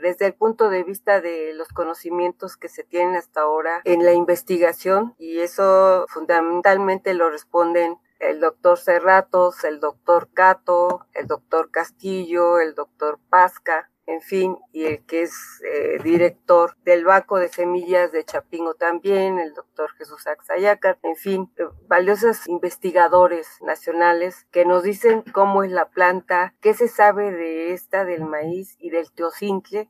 desde 0.00 0.26
el 0.26 0.34
punto 0.34 0.70
de 0.70 0.82
vista 0.82 1.20
de 1.20 1.52
los 1.54 1.68
conocimientos 1.68 2.56
que 2.56 2.68
se 2.68 2.84
tienen 2.84 3.16
hasta 3.16 3.42
ahora 3.42 3.82
en 3.84 4.04
la 4.04 4.12
investigación 4.12 5.14
y 5.18 5.40
eso 5.40 6.06
fundamentalmente 6.08 7.14
lo 7.14 7.30
responden 7.30 7.98
el 8.20 8.40
doctor 8.40 8.78
Cerratos, 8.78 9.64
el 9.64 9.80
doctor 9.80 10.28
Cato, 10.32 11.06
el 11.14 11.26
doctor 11.26 11.70
Castillo, 11.70 12.60
el 12.60 12.74
doctor 12.74 13.18
Pasca, 13.30 13.89
en 14.10 14.20
fin, 14.22 14.58
y 14.72 14.86
el 14.86 15.06
que 15.06 15.22
es 15.22 15.62
eh, 15.62 15.98
director 16.02 16.76
del 16.84 17.04
Banco 17.04 17.38
de 17.38 17.48
Semillas 17.48 18.10
de 18.10 18.24
Chapingo 18.24 18.74
también, 18.74 19.38
el 19.38 19.54
doctor 19.54 19.92
Jesús 19.92 20.26
Axayacar, 20.26 20.98
en 21.04 21.14
fin, 21.14 21.52
eh, 21.56 21.66
valiosos 21.86 22.48
investigadores 22.48 23.46
nacionales 23.60 24.48
que 24.50 24.64
nos 24.64 24.82
dicen 24.82 25.22
cómo 25.32 25.62
es 25.62 25.70
la 25.70 25.90
planta, 25.90 26.54
qué 26.60 26.74
se 26.74 26.88
sabe 26.88 27.30
de 27.30 27.72
esta 27.72 28.04
del 28.04 28.24
maíz 28.24 28.74
y 28.80 28.90
del 28.90 29.12
teocintle, 29.12 29.88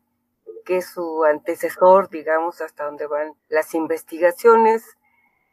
que 0.66 0.76
es 0.76 0.86
su 0.90 1.24
antecesor, 1.24 2.10
digamos, 2.10 2.60
hasta 2.60 2.84
donde 2.84 3.06
van 3.06 3.32
las 3.48 3.74
investigaciones, 3.74 4.98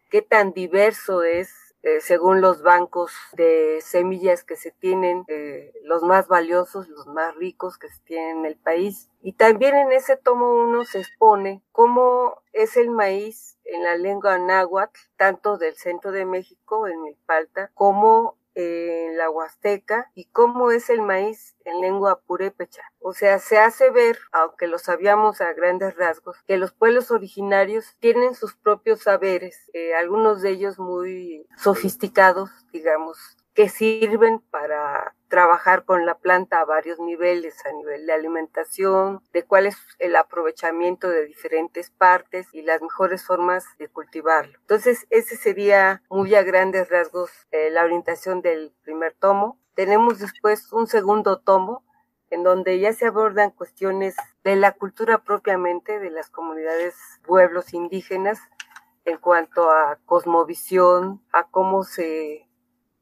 qué 0.10 0.22
tan 0.22 0.52
diverso 0.52 1.24
es 1.24 1.67
eh, 1.88 2.02
según 2.02 2.42
los 2.42 2.64
bancos 2.64 3.14
de 3.32 3.80
semillas 3.82 4.44
que 4.44 4.58
se 4.58 4.72
tienen, 4.72 5.24
eh, 5.30 5.72
los 5.84 6.04
más 6.04 6.28
valiosos, 6.28 6.90
los 6.90 7.08
más 7.08 7.34
ricos 7.36 7.78
que 7.78 7.88
se 7.88 8.00
tienen 8.02 8.40
en 8.40 8.46
el 8.46 8.58
país. 8.58 9.10
Y 9.22 9.34
también 9.34 9.74
en 9.76 9.94
ese 9.94 10.18
tomo 10.18 10.52
uno 10.52 10.84
se 10.84 11.00
expone 11.00 11.64
cómo 11.72 12.42
es 12.52 12.76
el 12.76 12.90
maíz 12.90 13.58
en 13.64 13.84
la 13.84 13.96
lengua 13.96 14.38
náhuatl, 14.38 15.00
tanto 15.16 15.58
del 15.58 15.76
centro 15.76 16.12
de 16.12 16.26
México, 16.26 16.88
en 16.88 17.02
Milpalta, 17.04 17.72
como 17.74 18.37
en 18.60 19.18
la 19.18 19.30
Huasteca 19.30 20.10
y 20.16 20.26
cómo 20.26 20.72
es 20.72 20.90
el 20.90 21.04
maíz 21.04 21.56
en 21.64 21.80
lengua 21.80 22.22
purépecha. 22.22 22.82
O 23.00 23.14
sea, 23.14 23.38
se 23.38 23.60
hace 23.60 23.92
ver, 23.92 24.18
aunque 24.32 24.66
lo 24.66 24.80
sabíamos 24.80 25.42
a 25.42 25.54
grandes 25.54 25.96
rasgos, 25.96 26.38
que 26.48 26.58
los 26.58 26.72
pueblos 26.72 27.12
originarios 27.12 27.96
tienen 28.00 28.34
sus 28.34 28.56
propios 28.56 29.02
saberes, 29.02 29.70
eh, 29.74 29.94
algunos 29.94 30.42
de 30.42 30.50
ellos 30.50 30.80
muy 30.80 31.46
sofisticados, 31.56 32.50
digamos, 32.72 33.37
que 33.58 33.70
sirven 33.70 34.40
para 34.52 35.16
trabajar 35.30 35.84
con 35.84 36.06
la 36.06 36.20
planta 36.20 36.60
a 36.60 36.66
varios 36.66 37.00
niveles, 37.00 37.66
a 37.66 37.72
nivel 37.72 38.06
de 38.06 38.14
alimentación, 38.14 39.24
de 39.34 39.42
cuál 39.42 39.66
es 39.66 39.76
el 39.98 40.16
aprovechamiento 40.16 41.10
de 41.10 41.26
diferentes 41.26 41.90
partes 41.90 42.54
y 42.54 42.62
las 42.62 42.84
mejores 42.84 43.26
formas 43.26 43.66
de 43.80 43.88
cultivarlo. 43.88 44.60
Entonces, 44.60 45.08
ese 45.10 45.36
sería 45.38 46.04
muy 46.12 46.36
a 46.36 46.44
grandes 46.44 46.88
rasgos 46.90 47.32
eh, 47.50 47.72
la 47.72 47.84
orientación 47.84 48.44
del 48.44 48.76
primer 48.84 49.16
tomo. 49.16 49.60
Tenemos 49.74 50.20
después 50.20 50.72
un 50.72 50.86
segundo 50.86 51.40
tomo 51.40 51.84
en 52.30 52.44
donde 52.44 52.80
ya 52.80 52.94
se 52.94 53.08
abordan 53.08 53.50
cuestiones 53.50 54.16
de 54.44 54.56
la 54.56 54.74
cultura 54.74 55.24
propiamente 55.24 55.98
de 55.98 56.12
las 56.12 56.30
comunidades, 56.30 56.94
pueblos 57.26 57.74
indígenas, 57.74 58.40
en 59.04 59.18
cuanto 59.18 59.72
a 59.72 59.98
cosmovisión, 60.06 61.24
a 61.32 61.48
cómo 61.48 61.84
se 61.84 62.47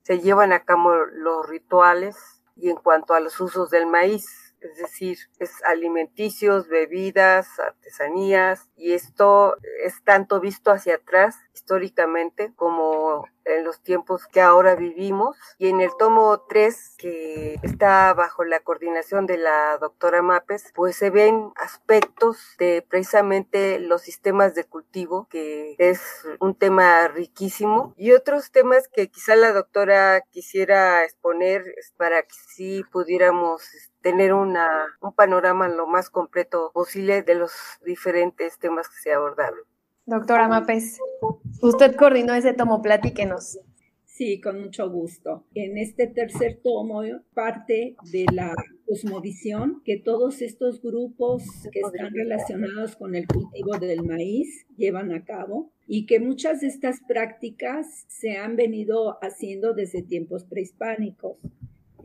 se 0.06 0.20
llevan 0.20 0.54
a 0.54 0.64
cabo 0.64 0.94
los 1.14 1.50
rituales 1.50 2.16
y 2.56 2.70
en 2.70 2.76
cuanto 2.76 3.16
a 3.16 3.20
los 3.20 3.40
usos 3.40 3.72
del 3.72 3.88
maíz, 3.88 4.56
es 4.62 4.78
decir, 4.78 5.18
es 5.40 5.64
alimenticios, 5.64 6.68
bebidas, 6.68 7.48
artesanías, 7.96 8.70
y 8.76 8.94
esto 8.94 9.56
es 9.84 10.04
tanto 10.04 10.40
visto 10.40 10.72
hacia 10.72 10.96
atrás 10.96 11.36
históricamente 11.54 12.52
como 12.56 13.26
en 13.46 13.64
los 13.64 13.82
tiempos 13.82 14.28
que 14.28 14.42
ahora 14.42 14.76
vivimos. 14.76 15.38
Y 15.58 15.70
en 15.70 15.80
el 15.80 15.92
tomo 15.98 16.46
3, 16.50 16.96
que 16.98 17.60
está 17.64 18.14
bajo 18.14 18.44
la 18.44 18.60
coordinación 18.60 19.26
de 19.26 19.38
la 19.38 19.78
doctora 19.78 20.22
Mapes, 20.22 20.72
pues 20.76 20.96
se 20.98 21.10
ven 21.10 21.52
aspectos 21.56 22.56
de 22.60 22.86
precisamente 22.88 23.80
los 23.80 24.02
sistemas 24.02 24.56
de 24.56 24.66
cultivo, 24.66 25.28
que 25.30 25.76
es 25.78 26.02
un 26.40 26.56
tema 26.56 27.08
riquísimo, 27.08 27.94
y 27.98 28.12
otros 28.12 28.52
temas 28.52 28.88
que 28.88 29.10
quizá 29.10 29.36
la 29.36 29.54
doctora 29.54 30.22
quisiera 30.32 31.04
exponer 31.04 31.64
para 31.98 32.24
que 32.24 32.36
sí 32.48 32.84
pudiéramos 32.92 33.64
tener 34.02 34.34
una, 34.34 34.86
un 35.02 35.14
panorama 35.14 35.68
lo 35.68 35.88
más 35.88 36.12
completo 36.12 36.72
posible 36.74 37.24
de 37.24 37.34
los 37.34 37.52
diferentes 37.86 38.60
temas 38.60 38.90
que 38.90 39.02
se 39.02 39.14
abordaron. 39.14 39.60
Doctora 40.06 40.48
Mapes, 40.48 41.00
usted 41.62 41.96
coordinó 41.96 42.34
ese 42.34 42.54
tomo, 42.54 42.82
platíquenos. 42.82 43.60
Sí, 44.06 44.40
con 44.40 44.62
mucho 44.62 44.90
gusto. 44.90 45.44
En 45.56 45.78
este 45.78 46.08
tercer 46.08 46.62
tomo 46.64 47.02
parte 47.34 47.98
de 48.12 48.26
la 48.32 48.54
cosmovisión 48.86 49.82
que 49.84 49.98
todos 49.98 50.42
estos 50.42 50.82
grupos 50.82 51.44
que 51.72 51.82
están 51.82 52.14
relacionados 52.14 52.96
con 52.96 53.16
el 53.16 53.28
cultivo 53.28 53.78
del 53.78 54.04
maíz 54.04 54.66
llevan 54.78 55.12
a 55.12 55.26
cabo 55.26 55.72
y 55.86 56.06
que 56.06 56.22
muchas 56.22 56.62
de 56.62 56.68
estas 56.68 57.02
prácticas 57.06 58.06
se 58.08 58.38
han 58.38 58.56
venido 58.56 59.18
haciendo 59.22 59.74
desde 59.74 60.02
tiempos 60.02 60.46
prehispánicos. 60.46 61.38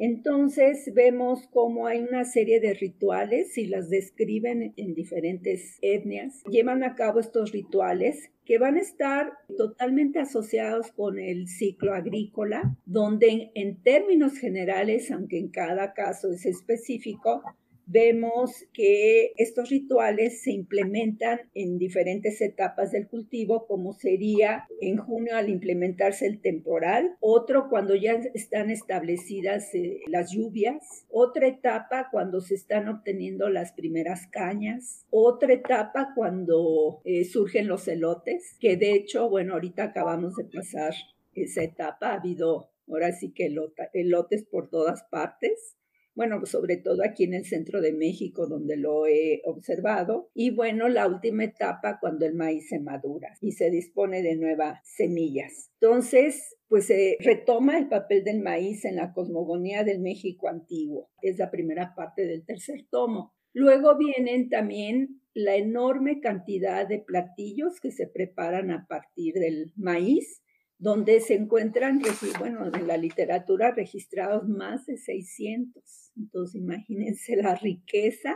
Entonces 0.03 0.91
vemos 0.95 1.47
cómo 1.53 1.87
hay 1.87 2.01
una 2.01 2.25
serie 2.25 2.59
de 2.59 2.73
rituales 2.73 3.59
y 3.59 3.67
las 3.67 3.91
describen 3.91 4.73
en 4.79 4.95
diferentes 4.95 5.79
etnias. 5.83 6.43
Llevan 6.51 6.83
a 6.83 6.95
cabo 6.95 7.21
estos 7.21 7.53
rituales 7.53 8.31
que 8.47 8.57
van 8.57 8.77
a 8.77 8.81
estar 8.81 9.35
totalmente 9.59 10.19
asociados 10.19 10.91
con 10.91 11.19
el 11.19 11.49
ciclo 11.49 11.93
agrícola, 11.93 12.79
donde 12.87 13.51
en 13.55 13.83
términos 13.83 14.39
generales, 14.39 15.11
aunque 15.11 15.37
en 15.37 15.49
cada 15.49 15.93
caso 15.93 16.31
es 16.33 16.47
específico, 16.47 17.43
vemos 17.91 18.53
que 18.73 19.33
estos 19.37 19.69
rituales 19.69 20.43
se 20.43 20.53
implementan 20.53 21.41
en 21.55 21.77
diferentes 21.77 22.41
etapas 22.41 22.93
del 22.93 23.09
cultivo, 23.09 23.67
como 23.67 23.93
sería 23.93 24.69
en 24.81 24.97
junio 24.99 25.35
al 25.35 25.49
implementarse 25.49 26.27
el 26.27 26.41
temporal, 26.41 27.17
otro 27.21 27.69
cuando 27.69 27.97
ya 27.97 28.13
están 28.35 28.71
establecidas 28.71 29.75
eh, 29.75 30.01
las 30.07 30.31
lluvias, 30.33 31.05
otra 31.09 31.49
etapa 31.49 32.09
cuando 32.13 32.41
se 32.41 32.55
están 32.55 32.89
obteniendo 32.89 33.49
las 33.49 33.73
primeras 33.73 34.29
cañas, 34.29 35.05
otra 35.11 35.53
etapa 35.53 36.13
cuando 36.15 37.01
eh, 37.05 37.25
surgen 37.25 37.67
los 37.67 37.89
elotes, 37.89 38.57
que 38.61 38.77
de 38.77 38.93
hecho, 38.93 39.29
bueno, 39.29 39.55
ahorita 39.55 39.85
acabamos 39.85 40.37
de 40.37 40.45
pasar 40.45 40.95
esa 41.35 41.63
etapa, 41.63 42.11
ha 42.11 42.21
habido 42.21 42.71
ahora 42.89 43.13
sí 43.13 43.33
que 43.33 43.53
elotes 43.95 44.45
por 44.45 44.69
todas 44.69 45.05
partes 45.05 45.77
bueno, 46.15 46.45
sobre 46.45 46.77
todo 46.77 47.03
aquí 47.05 47.25
en 47.25 47.35
el 47.35 47.45
centro 47.45 47.81
de 47.81 47.93
México, 47.93 48.47
donde 48.47 48.77
lo 48.77 49.07
he 49.07 49.43
observado. 49.45 50.31
Y 50.35 50.51
bueno, 50.51 50.89
la 50.89 51.07
última 51.07 51.45
etapa 51.45 51.99
cuando 52.01 52.27
el 52.27 52.35
maíz 52.35 52.69
se 52.69 52.81
madura 52.81 53.37
y 53.41 53.53
se 53.53 53.71
dispone 53.71 54.23
de 54.23 54.37
nuevas 54.37 54.81
semillas. 54.85 55.71
Entonces, 55.81 56.57
pues 56.69 56.87
se 56.87 57.17
retoma 57.21 57.79
el 57.79 57.89
papel 57.89 58.25
del 58.25 58.41
maíz 58.41 58.85
en 58.85 58.97
la 58.97 59.13
cosmogonía 59.13 59.85
del 59.85 60.01
México 60.01 60.49
antiguo. 60.49 61.11
Es 61.23 61.39
la 61.39 61.51
primera 61.51 61.95
parte 61.97 62.27
del 62.27 62.45
tercer 62.45 62.87
tomo. 62.91 63.33
Luego 63.53 63.97
vienen 63.97 64.49
también 64.49 65.21
la 65.35 65.57
enorme 65.57 66.21
cantidad 66.21 66.87
de 66.87 66.99
platillos 66.99 67.81
que 67.81 67.91
se 67.91 68.07
preparan 68.07 68.71
a 68.71 68.87
partir 68.89 69.35
del 69.35 69.73
maíz 69.77 70.43
donde 70.81 71.21
se 71.21 71.35
encuentran, 71.35 72.01
bueno, 72.39 72.71
en 72.75 72.87
la 72.87 72.97
literatura 72.97 73.71
registrados 73.71 74.49
más 74.49 74.87
de 74.87 74.97
600. 74.97 75.85
Entonces, 76.17 76.61
imagínense 76.61 77.37
la 77.37 77.55
riqueza 77.55 78.35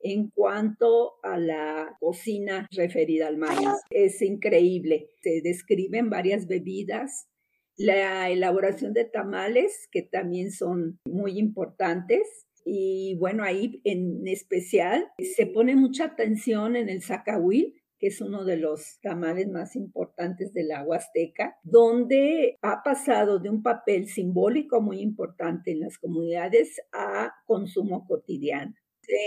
en 0.00 0.30
cuanto 0.30 1.12
a 1.22 1.38
la 1.38 1.94
cocina 2.00 2.66
referida 2.72 3.28
al 3.28 3.36
maíz. 3.36 3.68
Es 3.90 4.22
increíble. 4.22 5.10
Se 5.20 5.42
describen 5.42 6.08
varias 6.08 6.46
bebidas, 6.46 7.28
la 7.76 8.30
elaboración 8.30 8.94
de 8.94 9.04
tamales, 9.04 9.88
que 9.92 10.00
también 10.00 10.50
son 10.50 10.98
muy 11.04 11.38
importantes. 11.38 12.46
Y 12.64 13.16
bueno, 13.18 13.44
ahí 13.44 13.82
en 13.84 14.26
especial 14.26 15.08
se 15.36 15.44
pone 15.46 15.76
mucha 15.76 16.06
atención 16.06 16.74
en 16.74 16.88
el 16.88 17.02
zacahuil, 17.02 17.81
que 18.02 18.08
es 18.08 18.20
uno 18.20 18.44
de 18.44 18.56
los 18.56 18.98
tamales 19.00 19.48
más 19.48 19.76
importantes 19.76 20.52
de 20.52 20.64
la 20.64 20.82
Huasteca, 20.82 21.56
donde 21.62 22.58
ha 22.60 22.82
pasado 22.82 23.38
de 23.38 23.48
un 23.48 23.62
papel 23.62 24.08
simbólico 24.08 24.80
muy 24.80 25.00
importante 25.00 25.70
en 25.70 25.78
las 25.78 25.98
comunidades 25.98 26.80
a 26.90 27.32
consumo 27.46 28.04
cotidiano. 28.08 28.74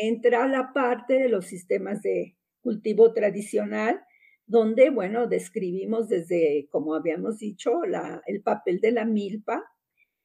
Entra 0.01 0.45
la 0.49 0.73
parte 0.73 1.13
de 1.13 1.29
los 1.29 1.45
sistemas 1.45 2.01
de 2.01 2.35
cultivo 2.59 3.13
tradicional, 3.13 4.01
donde, 4.45 4.89
bueno, 4.89 5.27
describimos 5.27 6.09
desde, 6.09 6.67
como 6.69 6.95
habíamos 6.95 7.39
dicho, 7.39 7.79
el 8.27 8.41
papel 8.43 8.81
de 8.81 8.91
la 8.91 9.05
milpa, 9.05 9.63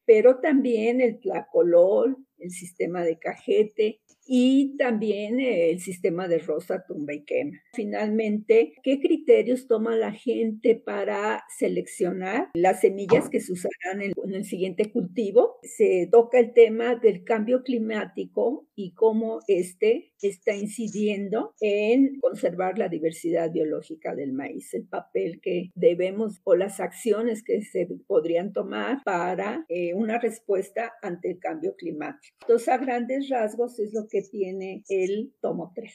pero 0.04 0.40
también 0.40 1.00
el 1.00 1.20
tlacolol, 1.20 2.16
el 2.38 2.50
sistema 2.50 3.04
de 3.04 3.16
cajete, 3.16 4.00
y 4.32 4.76
también 4.76 5.40
el 5.40 5.80
sistema 5.80 6.28
de 6.28 6.38
rosa, 6.38 6.84
tumba 6.86 7.12
y 7.12 7.24
quema. 7.24 7.58
Finalmente, 7.74 8.74
¿qué 8.84 9.00
criterios 9.00 9.66
toma 9.66 9.96
la 9.96 10.12
gente 10.12 10.76
para 10.76 11.42
seleccionar 11.58 12.48
las 12.54 12.80
semillas 12.80 13.28
que 13.28 13.40
se 13.40 13.52
usarán 13.52 14.02
en, 14.02 14.12
el 14.32 14.44
siguiente 14.44 14.92
cultivo? 14.92 15.58
Se 15.64 16.08
toca 16.12 16.38
el 16.38 16.52
tema 16.52 16.94
del 16.94 17.24
cambio 17.24 17.64
climático 17.64 18.68
y 18.76 18.94
cómo 18.94 19.40
este 19.48 20.12
está 20.22 20.54
incidiendo 20.54 21.54
en 21.60 22.20
conservar 22.20 22.78
la 22.78 22.88
diversidad 22.88 23.50
biológica 23.50 24.14
del 24.14 24.32
maíz, 24.32 24.72
el 24.74 24.86
papel 24.86 25.40
que 25.40 25.70
debemos 25.74 26.40
o 26.44 26.54
las 26.54 26.78
acciones 26.78 27.42
que 27.42 27.62
se 27.62 27.88
podrían 28.06 28.52
tomar 28.52 28.98
para 29.04 29.64
eh, 29.68 29.92
una 29.94 30.20
respuesta 30.20 30.92
ante 31.02 31.32
el 31.32 31.40
cambio 31.40 31.74
climático. 31.74 32.36
Entonces, 32.42 32.68
a 32.68 32.78
grandes 32.78 33.28
rasgos 33.28 33.80
es 33.80 33.92
lo 33.92 34.06
que 34.06 34.19
tiene 34.22 34.84
el 34.88 35.34
tomo 35.40 35.72
3. 35.74 35.92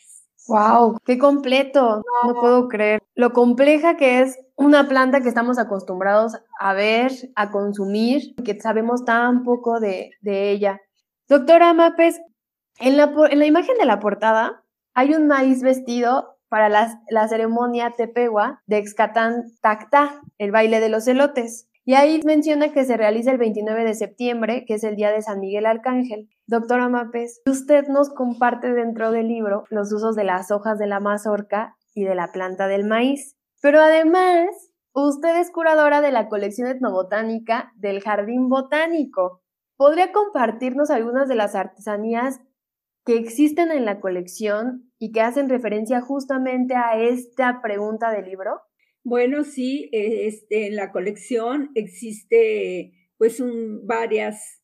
¡Wow! 0.48 0.98
¡Qué 1.06 1.18
completo! 1.18 2.04
No 2.26 2.34
puedo 2.34 2.68
creer. 2.68 3.02
Lo 3.16 3.34
compleja 3.34 3.98
que 3.98 4.22
es 4.22 4.38
una 4.56 4.88
planta 4.88 5.22
que 5.22 5.30
estamos 5.30 5.58
acostumbrados 5.58 6.38
a 6.60 6.74
ver, 6.74 7.12
a 7.36 7.52
consumir, 7.52 8.36
que 8.44 8.60
sabemos 8.60 9.06
tan 9.06 9.44
poco 9.44 9.80
de, 9.80 10.12
ella. 10.24 10.82
Doctora 11.28 11.74
Mapes, 11.74 12.22
en 12.80 12.98
la, 12.98 13.12
en 13.30 13.40
la 13.40 13.46
imagen 13.46 13.78
de 13.78 13.86
la 13.86 14.00
portada 14.00 14.64
hay 14.94 15.14
un 15.14 15.28
maíz 15.28 15.62
vestido 15.62 16.36
para 16.48 16.70
la, 16.70 17.28
ceremonia 17.28 17.94
Tepehua 17.98 18.62
de 18.66 18.78
Excatán 18.78 19.44
Tactá, 19.62 20.22
el 20.38 20.52
baile 20.52 20.80
de 20.80 20.90
los 20.90 21.08
elotes. 21.08 21.68
Y 21.88 21.94
ahí 21.94 22.20
menciona 22.26 22.74
que 22.74 22.84
se 22.84 22.98
realiza 22.98 23.30
el 23.30 23.38
29 23.38 23.84
de 23.84 23.94
septiembre, 23.94 24.66
que 24.66 24.74
es 24.74 24.84
el 24.84 24.96
día 24.96 25.12
de 25.12 25.22
San 25.22 25.40
Miguel 25.40 25.68
Arcángel. 25.68 26.30
Doctora 26.48 26.90
Mapes, 26.90 27.44
usted 27.48 27.86
nos 27.90 28.10
comparte 28.10 28.74
dentro 28.74 29.12
del 29.12 29.28
libro 29.28 29.66
los 29.70 29.94
usos 29.94 30.16
de 30.16 30.24
las 30.24 30.50
hojas 30.50 30.80
de 30.80 30.88
la 30.88 31.00
mazorca 31.00 31.78
y 31.94 32.04
de 32.04 32.16
la 32.16 32.32
planta 32.32 32.68
del 32.68 32.86
maíz. 32.86 33.36
Pero 33.62 33.82
además, 33.82 34.48
usted 34.94 35.40
es 35.40 35.52
curadora 35.52 36.02
de 36.02 36.12
la 36.12 36.28
colección 36.28 36.68
etnobotánica 36.68 37.72
del 37.76 38.02
Jardín 38.02 38.50
Botánico. 38.50 39.44
¿Podría 39.78 40.12
compartirnos 40.12 40.90
algunas 40.90 41.28
de 41.28 41.36
las 41.36 41.54
artesanías 41.54 42.40
que 43.06 43.18
existen 43.18 43.70
en 43.70 43.86
la 43.86 44.00
colección 44.00 44.92
y 44.98 45.12
que 45.12 45.22
hacen 45.22 45.50
referencia 45.50 46.02
justamente 46.02 46.74
a 46.76 46.98
esta 46.98 47.62
pregunta 47.62 48.10
del 48.10 48.26
libro? 48.26 48.62
Bueno, 49.08 49.44
sí, 49.44 49.88
eh, 49.92 50.26
este, 50.26 50.66
en 50.66 50.76
la 50.76 50.92
colección 50.92 51.70
existe 51.76 52.92
pues 53.20 53.40
un, 53.40 53.86
varias 53.86 54.64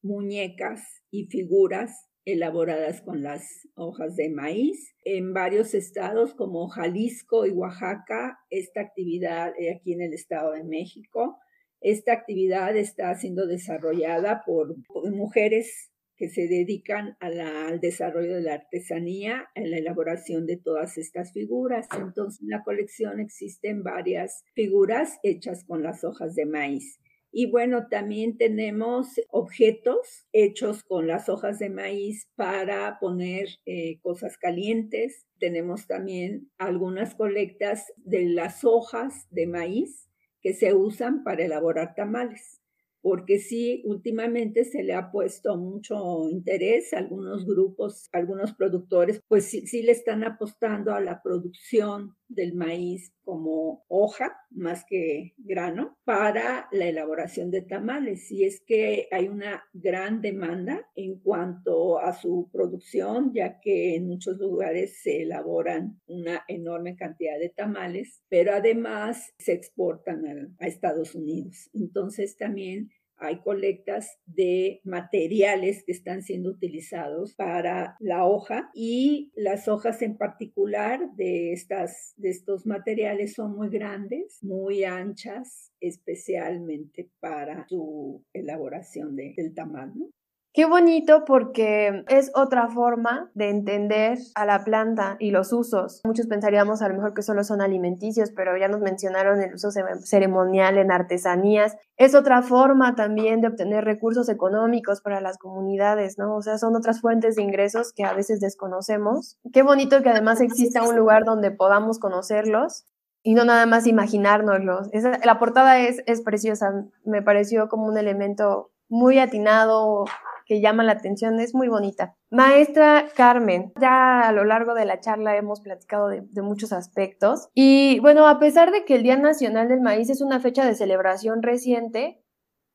muñecas 0.00 1.02
y 1.10 1.26
figuras 1.26 2.06
elaboradas 2.24 3.02
con 3.02 3.24
las 3.24 3.66
hojas 3.74 4.14
de 4.14 4.30
maíz. 4.30 4.94
En 5.04 5.34
varios 5.34 5.74
estados 5.74 6.34
como 6.34 6.68
Jalisco 6.68 7.46
y 7.46 7.50
Oaxaca, 7.50 8.38
esta 8.48 8.80
actividad 8.80 9.54
aquí 9.76 9.94
en 9.94 10.02
el 10.02 10.14
Estado 10.14 10.52
de 10.52 10.62
México, 10.62 11.40
esta 11.80 12.12
actividad 12.12 12.76
está 12.76 13.12
siendo 13.16 13.48
desarrollada 13.48 14.44
por 14.46 14.76
mujeres 15.10 15.89
que 16.20 16.28
se 16.28 16.48
dedican 16.48 17.16
al 17.18 17.80
desarrollo 17.80 18.34
de 18.34 18.42
la 18.42 18.52
artesanía, 18.52 19.48
en 19.54 19.70
la 19.70 19.78
elaboración 19.78 20.44
de 20.44 20.58
todas 20.58 20.98
estas 20.98 21.32
figuras. 21.32 21.88
Entonces, 21.98 22.42
en 22.42 22.50
la 22.50 22.62
colección 22.62 23.20
existen 23.20 23.82
varias 23.82 24.44
figuras 24.54 25.18
hechas 25.22 25.64
con 25.64 25.82
las 25.82 26.04
hojas 26.04 26.34
de 26.34 26.44
maíz. 26.44 27.00
Y 27.32 27.50
bueno, 27.50 27.86
también 27.88 28.36
tenemos 28.36 29.18
objetos 29.30 30.26
hechos 30.32 30.84
con 30.84 31.06
las 31.06 31.30
hojas 31.30 31.58
de 31.58 31.70
maíz 31.70 32.28
para 32.36 32.98
poner 33.00 33.48
eh, 33.64 33.98
cosas 34.02 34.36
calientes. 34.36 35.26
Tenemos 35.38 35.86
también 35.86 36.50
algunas 36.58 37.14
colectas 37.14 37.94
de 37.96 38.26
las 38.26 38.62
hojas 38.64 39.26
de 39.30 39.46
maíz 39.46 40.10
que 40.42 40.52
se 40.52 40.74
usan 40.74 41.24
para 41.24 41.44
elaborar 41.44 41.94
tamales 41.94 42.59
porque 43.02 43.38
sí, 43.38 43.82
últimamente 43.84 44.64
se 44.64 44.82
le 44.82 44.94
ha 44.94 45.10
puesto 45.10 45.56
mucho 45.56 46.28
interés 46.30 46.92
a 46.92 46.98
algunos 46.98 47.46
grupos, 47.46 48.08
algunos 48.12 48.54
productores, 48.54 49.20
pues 49.28 49.46
sí, 49.46 49.66
sí, 49.66 49.82
le 49.82 49.92
están 49.92 50.24
apostando 50.24 50.94
a 50.94 51.00
la 51.00 51.22
producción 51.22 52.16
del 52.30 52.54
maíz 52.54 53.12
como 53.22 53.84
hoja 53.88 54.36
más 54.50 54.84
que 54.84 55.34
grano 55.38 55.98
para 56.04 56.68
la 56.72 56.86
elaboración 56.86 57.50
de 57.50 57.62
tamales. 57.62 58.30
Y 58.30 58.44
es 58.44 58.60
que 58.60 59.08
hay 59.10 59.28
una 59.28 59.62
gran 59.72 60.20
demanda 60.20 60.88
en 60.94 61.18
cuanto 61.18 61.98
a 61.98 62.12
su 62.12 62.48
producción, 62.52 63.32
ya 63.34 63.60
que 63.60 63.96
en 63.96 64.06
muchos 64.06 64.38
lugares 64.38 65.02
se 65.02 65.22
elaboran 65.22 66.00
una 66.06 66.44
enorme 66.48 66.96
cantidad 66.96 67.38
de 67.38 67.50
tamales, 67.50 68.22
pero 68.28 68.54
además 68.54 69.34
se 69.38 69.52
exportan 69.52 70.26
a, 70.26 70.64
a 70.64 70.66
Estados 70.66 71.14
Unidos. 71.14 71.68
Entonces 71.74 72.36
también 72.36 72.90
hay 73.20 73.40
colectas 73.40 74.18
de 74.26 74.80
materiales 74.84 75.84
que 75.84 75.92
están 75.92 76.22
siendo 76.22 76.50
utilizados 76.50 77.34
para 77.34 77.96
la 78.00 78.24
hoja 78.24 78.70
y 78.74 79.30
las 79.34 79.68
hojas 79.68 80.02
en 80.02 80.16
particular 80.16 81.12
de, 81.14 81.52
estas, 81.52 82.14
de 82.16 82.30
estos 82.30 82.66
materiales 82.66 83.34
son 83.34 83.54
muy 83.54 83.68
grandes, 83.68 84.42
muy 84.42 84.84
anchas, 84.84 85.72
especialmente 85.80 87.10
para 87.20 87.66
su 87.68 88.24
elaboración 88.32 89.16
del 89.16 89.54
tamaño. 89.54 90.08
Qué 90.52 90.64
bonito 90.64 91.24
porque 91.24 92.04
es 92.08 92.32
otra 92.34 92.66
forma 92.68 93.30
de 93.34 93.50
entender 93.50 94.18
a 94.34 94.44
la 94.44 94.64
planta 94.64 95.14
y 95.20 95.30
los 95.30 95.52
usos. 95.52 96.00
Muchos 96.04 96.26
pensaríamos 96.26 96.82
a 96.82 96.88
lo 96.88 96.94
mejor 96.94 97.14
que 97.14 97.22
solo 97.22 97.44
son 97.44 97.60
alimenticios, 97.60 98.32
pero 98.34 98.56
ya 98.56 98.66
nos 98.66 98.80
mencionaron 98.80 99.40
el 99.40 99.54
uso 99.54 99.70
ceremonial 99.70 100.76
en 100.76 100.90
artesanías. 100.90 101.76
Es 101.96 102.16
otra 102.16 102.42
forma 102.42 102.96
también 102.96 103.40
de 103.40 103.46
obtener 103.46 103.84
recursos 103.84 104.28
económicos 104.28 105.00
para 105.02 105.20
las 105.20 105.38
comunidades, 105.38 106.18
¿no? 106.18 106.34
O 106.34 106.42
sea, 106.42 106.58
son 106.58 106.74
otras 106.74 107.00
fuentes 107.00 107.36
de 107.36 107.42
ingresos 107.42 107.92
que 107.92 108.02
a 108.02 108.12
veces 108.12 108.40
desconocemos. 108.40 109.38
Qué 109.52 109.62
bonito 109.62 110.02
que 110.02 110.08
además 110.08 110.40
exista 110.40 110.82
un 110.82 110.96
lugar 110.96 111.24
donde 111.24 111.52
podamos 111.52 112.00
conocerlos 112.00 112.86
y 113.22 113.34
no 113.34 113.44
nada 113.44 113.66
más 113.66 113.86
imaginárnoslos. 113.86 114.88
la 115.24 115.38
portada 115.38 115.78
es, 115.78 116.02
es 116.06 116.22
preciosa, 116.22 116.86
me 117.04 117.22
pareció 117.22 117.68
como 117.68 117.86
un 117.86 117.98
elemento 117.98 118.72
muy 118.88 119.20
atinado, 119.20 120.06
que 120.50 120.60
llama 120.60 120.82
la 120.82 120.90
atención, 120.90 121.38
es 121.38 121.54
muy 121.54 121.68
bonita. 121.68 122.16
Maestra 122.28 123.06
Carmen, 123.14 123.72
ya 123.80 124.22
a 124.22 124.32
lo 124.32 124.42
largo 124.42 124.74
de 124.74 124.84
la 124.84 124.98
charla 124.98 125.36
hemos 125.36 125.60
platicado 125.60 126.08
de, 126.08 126.42
muchos 126.42 126.72
aspectos 126.72 127.50
y 127.54 128.00
bueno, 128.00 128.26
a 128.26 128.40
pesar 128.40 128.72
de 128.72 128.84
que 128.84 128.96
el 128.96 129.04
Día 129.04 129.16
Nacional 129.16 129.68
del 129.68 129.80
Maíz 129.80 130.10
es 130.10 130.20
una 130.20 130.40
fecha 130.40 130.66
de 130.66 130.74
celebración 130.74 131.44
reciente, 131.44 132.24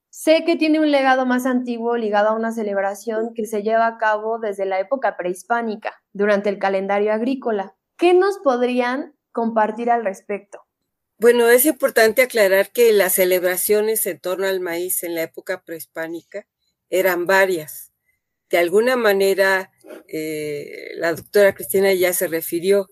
sé 0.09 0.45
que 0.45 0.55
tiene 0.55 0.79
un 0.79 0.89
legado 0.89 1.25
más 1.25 1.45
antiguo 1.45 1.97
ligado 1.97 2.29
a 2.29 2.35
una 2.35 2.53
celebración 2.53 3.33
que 3.35 3.45
se 3.45 3.61
lleva 3.61 3.87
a 3.87 3.97
cabo 3.97 4.39
desde 4.39 4.65
la 4.65 4.79
época 4.79 5.17
prehispánica, 5.17 6.01
durante 6.13 6.47
el 6.47 6.59
calendario 6.59 7.11
agrícola. 7.11 7.75
¿Qué 7.97 8.13
nos 8.13 8.37
podrían 8.37 9.17
compartir 9.33 9.91
al 9.91 10.05
respecto? 10.05 10.61
Bueno, 11.17 11.49
es 11.49 11.65
importante 11.65 12.21
aclarar 12.21 12.71
que 12.71 12.93
las 12.93 13.15
celebraciones 13.15 14.07
en 14.07 14.21
torno 14.21 14.47
al 14.47 14.61
maíz 14.61 15.03
en 15.03 15.13
la 15.13 15.23
época 15.23 15.61
prehispánica 15.65 16.47
eran 16.89 17.25
varias. 17.25 17.91
De 18.49 18.57
alguna 18.57 18.95
manera, 18.95 19.71
eh, 20.07 20.91
la 20.95 21.13
doctora 21.13 21.53
Cristina 21.53 21.93
ya 21.93 22.13
se 22.13 22.27
refirió 22.27 22.89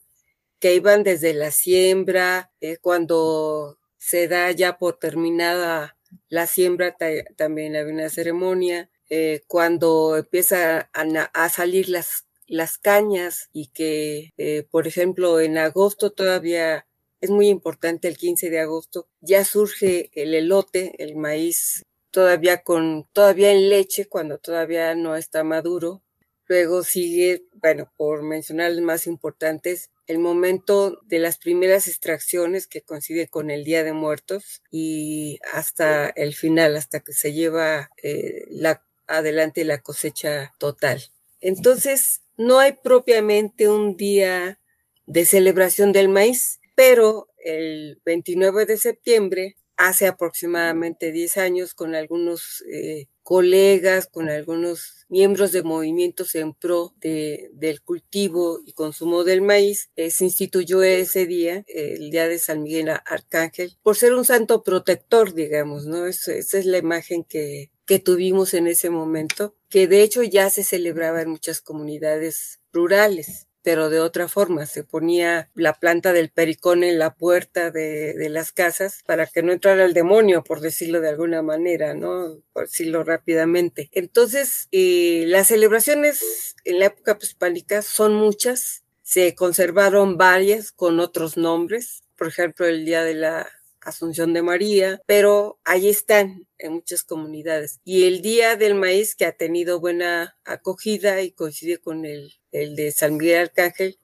que 0.59 0.75
iban 0.75 1.03
desde 1.03 1.33
la 1.33 1.51
siembra, 1.51 2.51
eh, 2.61 2.77
cuando 2.77 3.77
se 3.97 4.27
da 4.27 4.51
ya 4.51 4.77
por 4.77 4.97
terminada 4.97 5.97
la 6.29 6.47
siembra, 6.47 6.95
también 7.37 7.75
había 7.75 7.93
una 7.93 8.09
ceremonia, 8.09 8.89
eh, 9.09 9.41
cuando 9.47 10.17
empieza 10.17 10.89
a, 10.93 11.49
salir 11.49 11.89
las, 11.89 12.25
las 12.47 12.77
cañas 12.77 13.49
y 13.51 13.67
que, 13.67 14.31
por 14.69 14.87
ejemplo, 14.87 15.39
en 15.39 15.57
agosto 15.57 16.11
todavía 16.11 16.87
es 17.21 17.29
muy 17.29 17.47
importante, 17.47 18.07
el 18.07 18.17
15 18.17 18.49
de 18.49 18.59
agosto, 18.59 19.07
ya 19.21 19.45
surge 19.45 20.11
el 20.13 20.33
elote, 20.33 20.93
el 20.97 21.15
maíz 21.15 21.83
todavía 22.13 22.61
con, 22.61 23.07
todavía 23.11 23.51
en 23.51 23.69
leche, 23.69 24.05
cuando 24.05 24.37
todavía 24.37 24.93
no 24.93 25.15
está 25.15 25.43
maduro. 25.43 26.03
Luego 26.45 26.83
sigue, 26.83 27.47
bueno, 27.55 27.91
por 27.97 28.21
mencionar 28.21 28.71
los 28.71 28.81
más 28.81 29.07
importantes, 29.07 29.89
el 30.05 30.19
momento 30.19 30.99
de 31.05 31.17
las 31.17 31.39
primeras 31.39 31.87
extracciones 31.87 32.67
que 32.67 32.83
coincide 32.83 33.27
con 33.27 33.49
el 33.49 33.63
Día 33.63 33.83
de 33.83 33.93
Muertos 33.93 34.61
y 34.69 35.39
hasta 35.53 36.07
el 36.09 36.35
final, 36.35 36.75
hasta 36.75 36.99
que 36.99 37.13
se 37.13 37.33
lleva 37.33 37.89
eh, 38.03 38.45
la, 38.49 38.85
adelante 39.07 39.65
la 39.65 39.81
cosecha 39.81 40.53
total. 40.59 41.01
Entonces, 41.41 42.21
no 42.37 42.59
hay 42.59 42.73
propiamente 42.73 43.69
un 43.69 43.97
día 43.97 44.59
de 45.07 45.25
celebración 45.25 45.91
del 45.91 46.09
maíz, 46.09 46.59
pero 46.75 47.27
el 47.43 47.99
29 48.05 48.67
de 48.67 48.77
septiembre 48.77 49.57
hace 49.77 50.07
aproximadamente 50.07 51.11
10 51.11 51.37
años 51.37 51.73
con 51.73 51.95
algunos 51.95 52.63
eh, 52.71 53.07
colegas, 53.23 54.07
con 54.07 54.29
algunos 54.29 55.05
miembros 55.09 55.51
de 55.51 55.63
movimientos 55.63 56.35
en 56.35 56.53
pro 56.53 56.93
de, 56.99 57.49
del 57.53 57.81
cultivo 57.81 58.59
y 58.65 58.73
consumo 58.73 59.23
del 59.23 59.41
maíz, 59.41 59.89
eh, 59.95 60.11
se 60.11 60.25
instituyó 60.25 60.83
ese 60.83 61.25
día, 61.25 61.63
el 61.67 62.11
día 62.11 62.27
de 62.27 62.39
San 62.39 62.63
Miguel 62.63 62.89
Arcángel, 62.89 63.77
por 63.81 63.95
ser 63.95 64.13
un 64.13 64.25
santo 64.25 64.63
protector, 64.63 65.33
digamos, 65.33 65.85
¿no? 65.85 66.05
esa 66.07 66.33
es 66.33 66.65
la 66.65 66.77
imagen 66.77 67.23
que, 67.23 67.71
que 67.85 67.99
tuvimos 67.99 68.53
en 68.53 68.67
ese 68.67 68.89
momento, 68.89 69.55
que 69.69 69.87
de 69.87 70.03
hecho 70.03 70.23
ya 70.23 70.49
se 70.49 70.63
celebraba 70.63 71.21
en 71.21 71.29
muchas 71.29 71.61
comunidades 71.61 72.59
rurales 72.71 73.47
pero 73.63 73.89
de 73.89 73.99
otra 73.99 74.27
forma. 74.27 74.65
Se 74.65 74.83
ponía 74.83 75.49
la 75.55 75.73
planta 75.73 76.13
del 76.13 76.29
pericón 76.29 76.83
en 76.83 76.99
la 76.99 77.15
puerta 77.15 77.71
de, 77.71 78.13
de, 78.13 78.29
las 78.29 78.51
casas 78.51 79.01
para 79.05 79.25
que 79.25 79.41
no 79.41 79.51
entrara 79.51 79.85
el 79.85 79.93
demonio, 79.93 80.43
por 80.43 80.59
decirlo 80.59 81.01
de 81.01 81.09
alguna 81.09 81.41
manera, 81.41 81.93
¿no? 81.93 82.37
Por 82.51 82.65
decirlo 82.65 83.03
rápidamente. 83.03 83.89
Entonces, 83.93 84.67
eh, 84.71 85.23
las 85.27 85.47
celebraciones 85.47 86.55
en 86.65 86.79
la 86.79 86.87
época 86.87 87.17
prehispánica 87.17 87.81
son 87.81 88.13
muchas. 88.13 88.83
Se 89.01 89.33
conservaron 89.35 90.17
varias 90.17 90.71
con 90.71 90.99
otros 90.99 91.37
nombres. 91.37 92.03
Por 92.17 92.27
ejemplo, 92.27 92.67
el 92.67 92.85
Día 92.85 93.03
de 93.03 93.15
la 93.15 93.47
Asunción 93.83 94.33
de 94.33 94.41
María, 94.41 95.01
pero 95.05 95.59
ahí 95.63 95.89
están 95.89 96.47
en 96.57 96.73
muchas 96.73 97.03
comunidades. 97.03 97.79
Y 97.83 98.05
el 98.05 98.21
Día 98.21 98.55
del 98.55 98.75
Maíz, 98.75 99.15
que 99.15 99.25
ha 99.25 99.35
tenido 99.35 99.79
buena 99.79 100.37
acogida 100.45 101.21
y 101.21 101.31
coincide 101.31 101.77
con 101.79 102.05
el, 102.05 102.33
el 102.51 102.75
de 102.75 102.91
San 102.91 103.17
Miguel 103.17 103.41
Arcángel, 103.41 103.99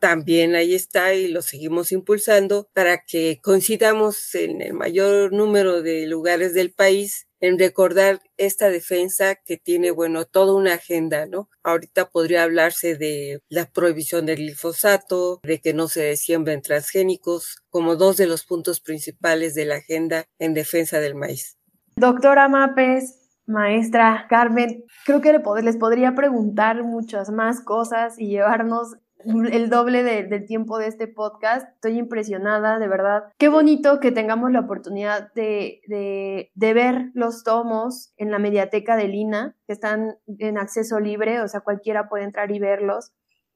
también 0.00 0.56
ahí 0.56 0.74
está 0.74 1.14
y 1.14 1.28
lo 1.28 1.42
seguimos 1.42 1.92
impulsando 1.92 2.68
para 2.74 3.04
que 3.06 3.38
coincidamos 3.42 4.34
en 4.34 4.62
el 4.62 4.72
mayor 4.72 5.32
número 5.32 5.82
de 5.82 6.06
lugares 6.06 6.54
del 6.54 6.72
país 6.72 7.28
en 7.40 7.58
recordar 7.58 8.20
esta 8.36 8.68
defensa 8.68 9.34
que 9.34 9.56
tiene, 9.56 9.90
bueno, 9.90 10.24
toda 10.26 10.54
una 10.54 10.74
agenda, 10.74 11.26
¿no? 11.26 11.48
Ahorita 11.62 12.10
podría 12.10 12.42
hablarse 12.42 12.96
de 12.96 13.40
la 13.48 13.66
prohibición 13.66 14.26
del 14.26 14.38
glifosato, 14.38 15.40
de 15.42 15.60
que 15.60 15.72
no 15.72 15.88
se 15.88 16.16
siembren 16.16 16.60
transgénicos, 16.60 17.62
como 17.70 17.96
dos 17.96 18.16
de 18.16 18.26
los 18.26 18.44
puntos 18.44 18.80
principales 18.80 19.54
de 19.54 19.64
la 19.64 19.76
agenda 19.76 20.26
en 20.38 20.54
defensa 20.54 21.00
del 21.00 21.14
maíz. 21.14 21.56
Doctora 21.96 22.48
Mapes, 22.48 23.20
maestra 23.46 24.26
Carmen, 24.28 24.84
creo 25.04 25.20
que 25.20 25.32
les 25.62 25.76
podría 25.76 26.14
preguntar 26.14 26.82
muchas 26.84 27.30
más 27.30 27.62
cosas 27.62 28.18
y 28.18 28.28
llevarnos 28.28 28.96
el 29.24 29.70
doble 29.70 30.02
del 30.02 30.46
tiempo 30.46 30.78
de 30.78 30.86
este 30.86 31.08
podcast. 31.08 31.68
Estoy 31.74 31.98
impresionada, 31.98 32.78
de 32.78 32.88
verdad. 32.88 33.24
Qué 33.38 33.48
bonito 33.48 34.00
que 34.00 34.12
tengamos 34.12 34.50
la 34.52 34.60
oportunidad 34.60 35.32
de, 35.34 35.80
de, 35.86 36.74
ver 36.74 37.10
los 37.14 37.42
tomos 37.44 38.12
en 38.16 38.30
la 38.30 38.38
mediateca 38.38 38.96
de 38.96 39.08
Lina, 39.08 39.56
que 39.66 39.72
están 39.72 40.16
en 40.38 40.58
acceso 40.58 41.00
libre, 41.00 41.40
o 41.40 41.48
sea, 41.48 41.60
cualquiera 41.60 42.08
puede 42.08 42.24
entrar 42.24 42.50
y 42.50 42.58
verlos. 42.58 43.12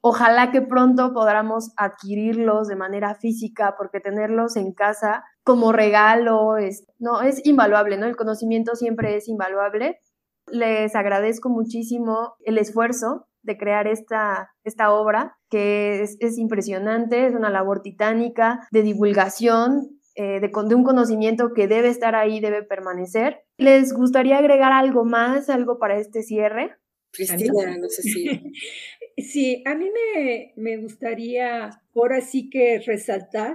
Ojalá 0.06 0.50
que 0.50 0.60
pronto 0.60 1.14
podamos 1.14 1.72
adquirirlos 1.78 2.68
de 2.68 2.76
manera 2.76 3.14
física, 3.14 3.74
porque 3.78 4.00
tenerlos 4.00 4.56
en 4.56 4.74
casa 4.74 5.24
como 5.44 5.72
regalo 5.72 6.58
es, 6.58 6.86
no, 6.98 7.22
es 7.22 7.44
invaluable, 7.46 7.96
¿no? 7.96 8.06
El 8.06 8.16
conocimiento 8.16 8.74
siempre 8.74 9.16
es 9.16 9.28
invaluable. 9.28 10.00
Les 10.46 10.94
agradezco 10.94 11.48
muchísimo 11.48 12.34
el 12.44 12.58
esfuerzo 12.58 13.28
de 13.44 13.56
crear 13.56 13.86
esta, 13.86 14.50
esta 14.64 14.92
obra, 14.92 15.36
que 15.54 16.02
es, 16.02 16.16
es 16.18 16.36
impresionante, 16.36 17.28
es 17.28 17.32
una 17.32 17.48
labor 17.48 17.80
titánica 17.80 18.66
de 18.72 18.82
divulgación, 18.82 20.00
eh, 20.16 20.40
de, 20.40 20.48
de, 20.48 20.74
un 20.74 20.82
conocimiento 20.82 21.52
que 21.54 21.68
debe 21.68 21.90
estar 21.90 22.16
ahí, 22.16 22.40
debe 22.40 22.64
permanecer. 22.64 23.42
¿Les 23.56 23.92
gustaría 23.92 24.38
agregar 24.38 24.72
algo 24.72 25.04
más, 25.04 25.48
algo 25.48 25.78
para 25.78 26.00
este 26.00 26.24
cierre? 26.24 26.72
Cristina, 27.12 27.78
no 27.78 27.88
sé 27.88 28.02
si. 28.02 28.26
Sí, 29.16 29.62
a 29.64 29.76
mí 29.76 29.90
me, 29.92 30.54
me 30.56 30.76
gustaría 30.78 31.70
ahora 31.94 32.20
sí 32.20 32.50
que 32.50 32.80
resaltar 32.84 33.54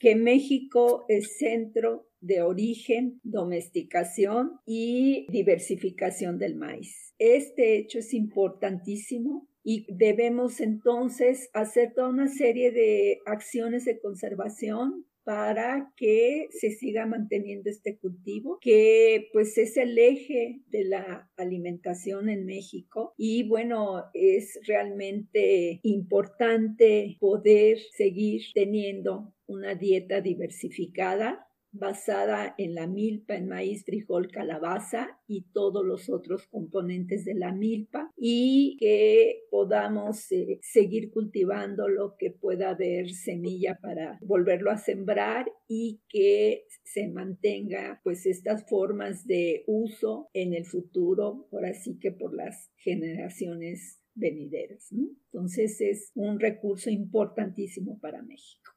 que 0.00 0.16
México 0.16 1.04
es 1.06 1.38
centro 1.38 2.08
de 2.18 2.42
origen, 2.42 3.20
domesticación 3.22 4.58
y 4.66 5.28
diversificación 5.30 6.38
del 6.38 6.56
maíz. 6.56 7.14
Este 7.20 7.78
hecho 7.78 8.00
es 8.00 8.12
importantísimo 8.14 9.48
y 9.68 9.84
debemos 9.88 10.60
entonces 10.60 11.50
hacer 11.52 11.92
toda 11.92 12.10
una 12.10 12.28
serie 12.28 12.70
de 12.70 13.18
acciones 13.26 13.84
de 13.84 13.98
conservación 13.98 15.04
para 15.24 15.92
que 15.96 16.46
se 16.50 16.70
siga 16.70 17.04
manteniendo 17.04 17.68
este 17.68 17.98
cultivo, 17.98 18.58
que 18.60 19.28
pues 19.32 19.58
es 19.58 19.76
el 19.76 19.98
eje 19.98 20.60
de 20.68 20.84
la 20.84 21.28
alimentación 21.36 22.28
en 22.28 22.46
México. 22.46 23.12
Y 23.18 23.48
bueno, 23.48 24.04
es 24.14 24.56
realmente 24.68 25.80
importante 25.82 27.16
poder 27.18 27.78
seguir 27.96 28.42
teniendo 28.54 29.34
una 29.48 29.74
dieta 29.74 30.20
diversificada 30.20 31.45
basada 31.78 32.54
en 32.58 32.74
la 32.74 32.86
milpa, 32.86 33.34
en 33.36 33.48
maíz, 33.48 33.84
frijol, 33.84 34.30
calabaza 34.30 35.18
y 35.26 35.42
todos 35.52 35.84
los 35.84 36.08
otros 36.08 36.46
componentes 36.46 37.24
de 37.24 37.34
la 37.34 37.52
milpa 37.52 38.12
y 38.16 38.76
que 38.78 39.44
podamos 39.50 40.30
eh, 40.32 40.58
seguir 40.62 41.10
cultivando 41.10 41.88
lo 41.88 42.16
que 42.18 42.30
pueda 42.30 42.70
haber 42.70 43.10
semilla 43.10 43.78
para 43.80 44.18
volverlo 44.22 44.70
a 44.70 44.78
sembrar 44.78 45.50
y 45.68 46.00
que 46.08 46.64
se 46.84 47.08
mantenga 47.08 48.00
pues 48.04 48.26
estas 48.26 48.68
formas 48.68 49.26
de 49.26 49.64
uso 49.66 50.28
en 50.32 50.54
el 50.54 50.64
futuro, 50.64 51.46
por 51.50 51.66
así 51.66 51.98
que 51.98 52.12
por 52.12 52.34
las 52.34 52.70
generaciones 52.76 54.00
venideras. 54.14 54.90
Entonces 54.92 55.80
es 55.80 56.12
un 56.14 56.40
recurso 56.40 56.90
importantísimo 56.90 57.98
para 58.00 58.22
México. 58.22 58.72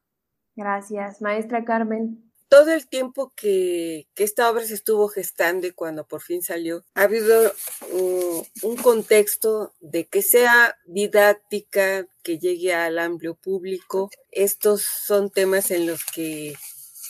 Gracias, 0.56 1.22
maestra 1.22 1.64
Carmen 1.64 2.29
todo 2.50 2.72
el 2.72 2.88
tiempo 2.88 3.32
que, 3.36 4.08
esta 4.16 4.50
obra 4.50 4.66
se 4.66 4.74
estuvo 4.74 5.08
gestando 5.08 5.68
y 5.68 5.72
cuando 5.72 6.06
por 6.06 6.22
fin 6.22 6.42
salió, 6.42 6.84
ha 6.96 7.04
habido 7.04 7.54
un 7.94 8.76
contexto 8.76 9.74
de 9.80 10.06
que 10.06 10.22
sea 10.22 10.78
didáctica, 10.86 12.06
que 12.24 12.38
llegue 12.38 12.74
al 12.74 13.00
amplio 13.00 13.36
público. 13.36 14.10
Estos 14.32 14.82
son 14.82 15.30
temas 15.30 15.72
en 15.72 15.88
los 15.88 16.04
que 16.04 16.56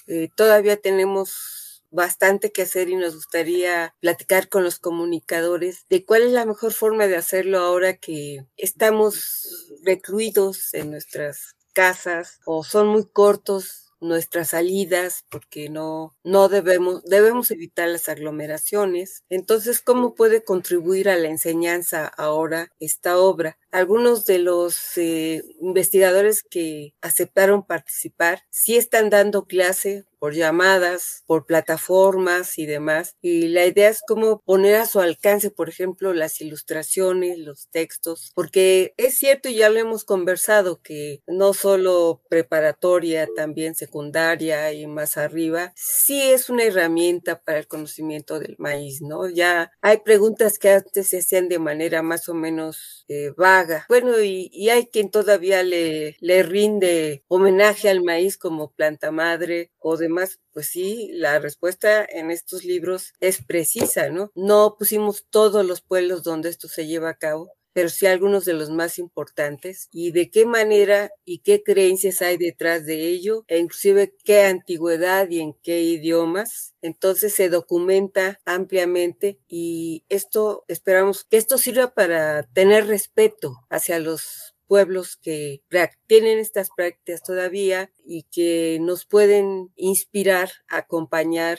eh, 0.07 0.29
todavía 0.35 0.77
tenemos 0.77 1.83
bastante 1.91 2.51
que 2.51 2.61
hacer 2.61 2.89
y 2.89 2.95
nos 2.95 3.15
gustaría 3.15 3.95
platicar 3.99 4.49
con 4.49 4.63
los 4.63 4.77
comunicadores 4.77 5.85
de 5.89 6.05
cuál 6.05 6.21
es 6.23 6.31
la 6.31 6.45
mejor 6.45 6.73
forma 6.73 7.07
de 7.07 7.15
hacerlo 7.15 7.59
ahora 7.59 7.97
que 7.97 8.45
estamos 8.57 9.67
recluidos 9.83 10.73
en 10.75 10.91
nuestras 10.91 11.55
casas 11.73 12.39
o 12.45 12.63
son 12.63 12.87
muy 12.87 13.07
cortos 13.07 13.88
nuestras 14.01 14.49
salidas 14.49 15.25
porque 15.29 15.69
no, 15.69 16.15
no 16.23 16.49
debemos, 16.49 17.03
debemos 17.05 17.51
evitar 17.51 17.87
las 17.89 18.09
aglomeraciones. 18.09 19.23
Entonces, 19.29 19.81
¿cómo 19.81 20.15
puede 20.15 20.43
contribuir 20.43 21.09
a 21.09 21.17
la 21.17 21.27
enseñanza 21.29 22.07
ahora 22.07 22.71
esta 22.79 23.17
obra? 23.17 23.57
Algunos 23.71 24.25
de 24.25 24.39
los 24.39 24.97
eh, 24.97 25.43
investigadores 25.61 26.43
que 26.43 26.93
aceptaron 27.01 27.65
participar 27.65 28.43
sí 28.49 28.77
están 28.77 29.09
dando 29.09 29.45
clase 29.45 30.05
por 30.19 30.33
llamadas, 30.33 31.23
por 31.25 31.45
plataformas 31.45 32.57
y 32.57 32.65
demás. 32.65 33.15
Y 33.21 33.47
la 33.47 33.65
idea 33.65 33.89
es 33.89 34.01
cómo 34.07 34.41
poner 34.45 34.75
a 34.75 34.85
su 34.85 34.99
alcance, 34.99 35.49
por 35.49 35.69
ejemplo, 35.69 36.13
las 36.13 36.41
ilustraciones, 36.41 37.39
los 37.39 37.69
textos, 37.69 38.31
porque 38.35 38.93
es 38.97 39.17
cierto, 39.17 39.49
y 39.49 39.55
ya 39.55 39.69
lo 39.69 39.79
hemos 39.79 40.03
conversado, 40.03 40.81
que 40.81 41.21
no 41.27 41.53
solo 41.53 42.21
preparatoria, 42.29 43.27
también 43.35 43.75
secundaria 43.75 44.71
y 44.73 44.87
más 44.87 45.17
arriba, 45.17 45.73
sí 45.75 46.21
es 46.21 46.49
una 46.49 46.63
herramienta 46.63 47.41
para 47.41 47.59
el 47.59 47.67
conocimiento 47.67 48.39
del 48.39 48.55
maíz, 48.57 49.01
¿no? 49.01 49.29
Ya 49.29 49.71
hay 49.81 49.97
preguntas 49.97 50.59
que 50.59 50.69
antes 50.71 51.09
se 51.09 51.19
hacían 51.19 51.49
de 51.49 51.59
manera 51.59 52.01
más 52.01 52.29
o 52.29 52.33
menos 52.33 53.05
eh, 53.07 53.31
vaga. 53.37 53.85
Bueno, 53.89 54.21
y, 54.21 54.49
y, 54.51 54.69
hay 54.69 54.87
quien 54.87 55.09
todavía 55.09 55.63
le, 55.63 56.17
le 56.19 56.43
rinde 56.43 57.23
homenaje 57.27 57.89
al 57.89 58.03
maíz 58.03 58.37
como 58.37 58.71
planta 58.71 59.11
madre 59.11 59.71
o 59.79 59.97
de 59.97 60.09
más, 60.09 60.39
pues 60.53 60.67
sí, 60.67 61.09
la 61.13 61.39
respuesta 61.39 62.05
en 62.07 62.31
estos 62.31 62.63
libros 62.63 63.13
es 63.19 63.43
precisa, 63.43 64.09
¿no? 64.09 64.31
No 64.35 64.75
pusimos 64.77 65.25
todos 65.29 65.65
los 65.65 65.81
pueblos 65.81 66.23
donde 66.23 66.49
esto 66.49 66.67
se 66.67 66.87
lleva 66.87 67.09
a 67.09 67.17
cabo, 67.17 67.51
pero 67.73 67.89
sí 67.89 68.07
algunos 68.07 68.45
de 68.45 68.53
los 68.53 68.69
más 68.71 68.97
importantes 68.99 69.87
y 69.91 70.11
de 70.11 70.29
qué 70.31 70.45
manera 70.45 71.11
y 71.23 71.39
qué 71.39 71.61
creencias 71.63 72.21
hay 72.21 72.37
detrás 72.37 72.85
de 72.85 73.07
ello 73.07 73.45
e 73.47 73.59
inclusive 73.59 74.13
qué 74.25 74.41
antigüedad 74.43 75.29
y 75.29 75.39
en 75.39 75.53
qué 75.63 75.81
idiomas. 75.81 76.73
Entonces 76.81 77.33
se 77.35 77.49
documenta 77.49 78.39
ampliamente 78.45 79.39
y 79.47 80.03
esto 80.09 80.65
esperamos 80.67 81.23
que 81.25 81.37
esto 81.37 81.57
sirva 81.57 81.93
para 81.93 82.43
tener 82.43 82.87
respeto 82.87 83.55
hacia 83.69 83.99
los 83.99 84.48
pueblos 84.69 85.17
que 85.17 85.63
tienen 86.05 86.37
estas 86.37 86.69
prácticas 86.69 87.23
todavía 87.23 87.91
y 88.05 88.23
que 88.31 88.77
nos 88.79 89.05
pueden 89.05 89.73
inspirar 89.75 90.51
a 90.69 90.77
acompañar 90.77 91.57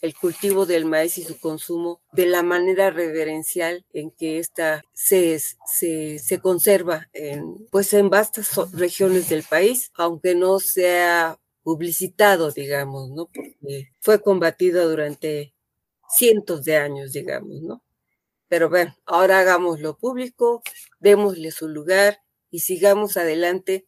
el 0.00 0.14
cultivo 0.14 0.64
del 0.64 0.86
maíz 0.86 1.18
y 1.18 1.24
su 1.24 1.38
consumo 1.38 2.00
de 2.12 2.24
la 2.24 2.42
manera 2.42 2.90
reverencial 2.90 3.84
en 3.92 4.10
que 4.10 4.38
ésta 4.38 4.82
se, 4.94 5.38
se, 5.66 6.18
se, 6.18 6.40
conserva 6.40 7.08
en, 7.12 7.66
pues 7.70 7.92
en 7.92 8.08
vastas 8.08 8.50
regiones 8.72 9.28
del 9.28 9.42
país, 9.42 9.90
aunque 9.94 10.34
no 10.34 10.58
sea 10.58 11.38
publicitado, 11.62 12.52
digamos, 12.52 13.10
¿no? 13.10 13.26
Porque 13.26 13.90
fue 14.00 14.22
combatido 14.22 14.88
durante 14.88 15.54
cientos 16.08 16.64
de 16.64 16.76
años, 16.76 17.12
digamos, 17.12 17.60
¿no? 17.60 17.82
Pero 18.48 18.70
bueno, 18.70 18.96
ahora 19.04 19.40
hagámoslo 19.40 19.98
público, 19.98 20.62
démosle 21.00 21.50
su 21.50 21.68
lugar 21.68 22.20
y 22.56 22.60
sigamos 22.60 23.18
adelante 23.18 23.86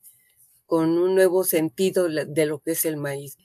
con 0.67 0.99
un 0.99 1.15
nuevo 1.15 1.43
sentido 1.43 2.07
de 2.07 2.45
lo 2.45 2.59
que 2.59 2.73
es 2.73 2.85
el 2.85 2.99
maíz. 2.99 3.39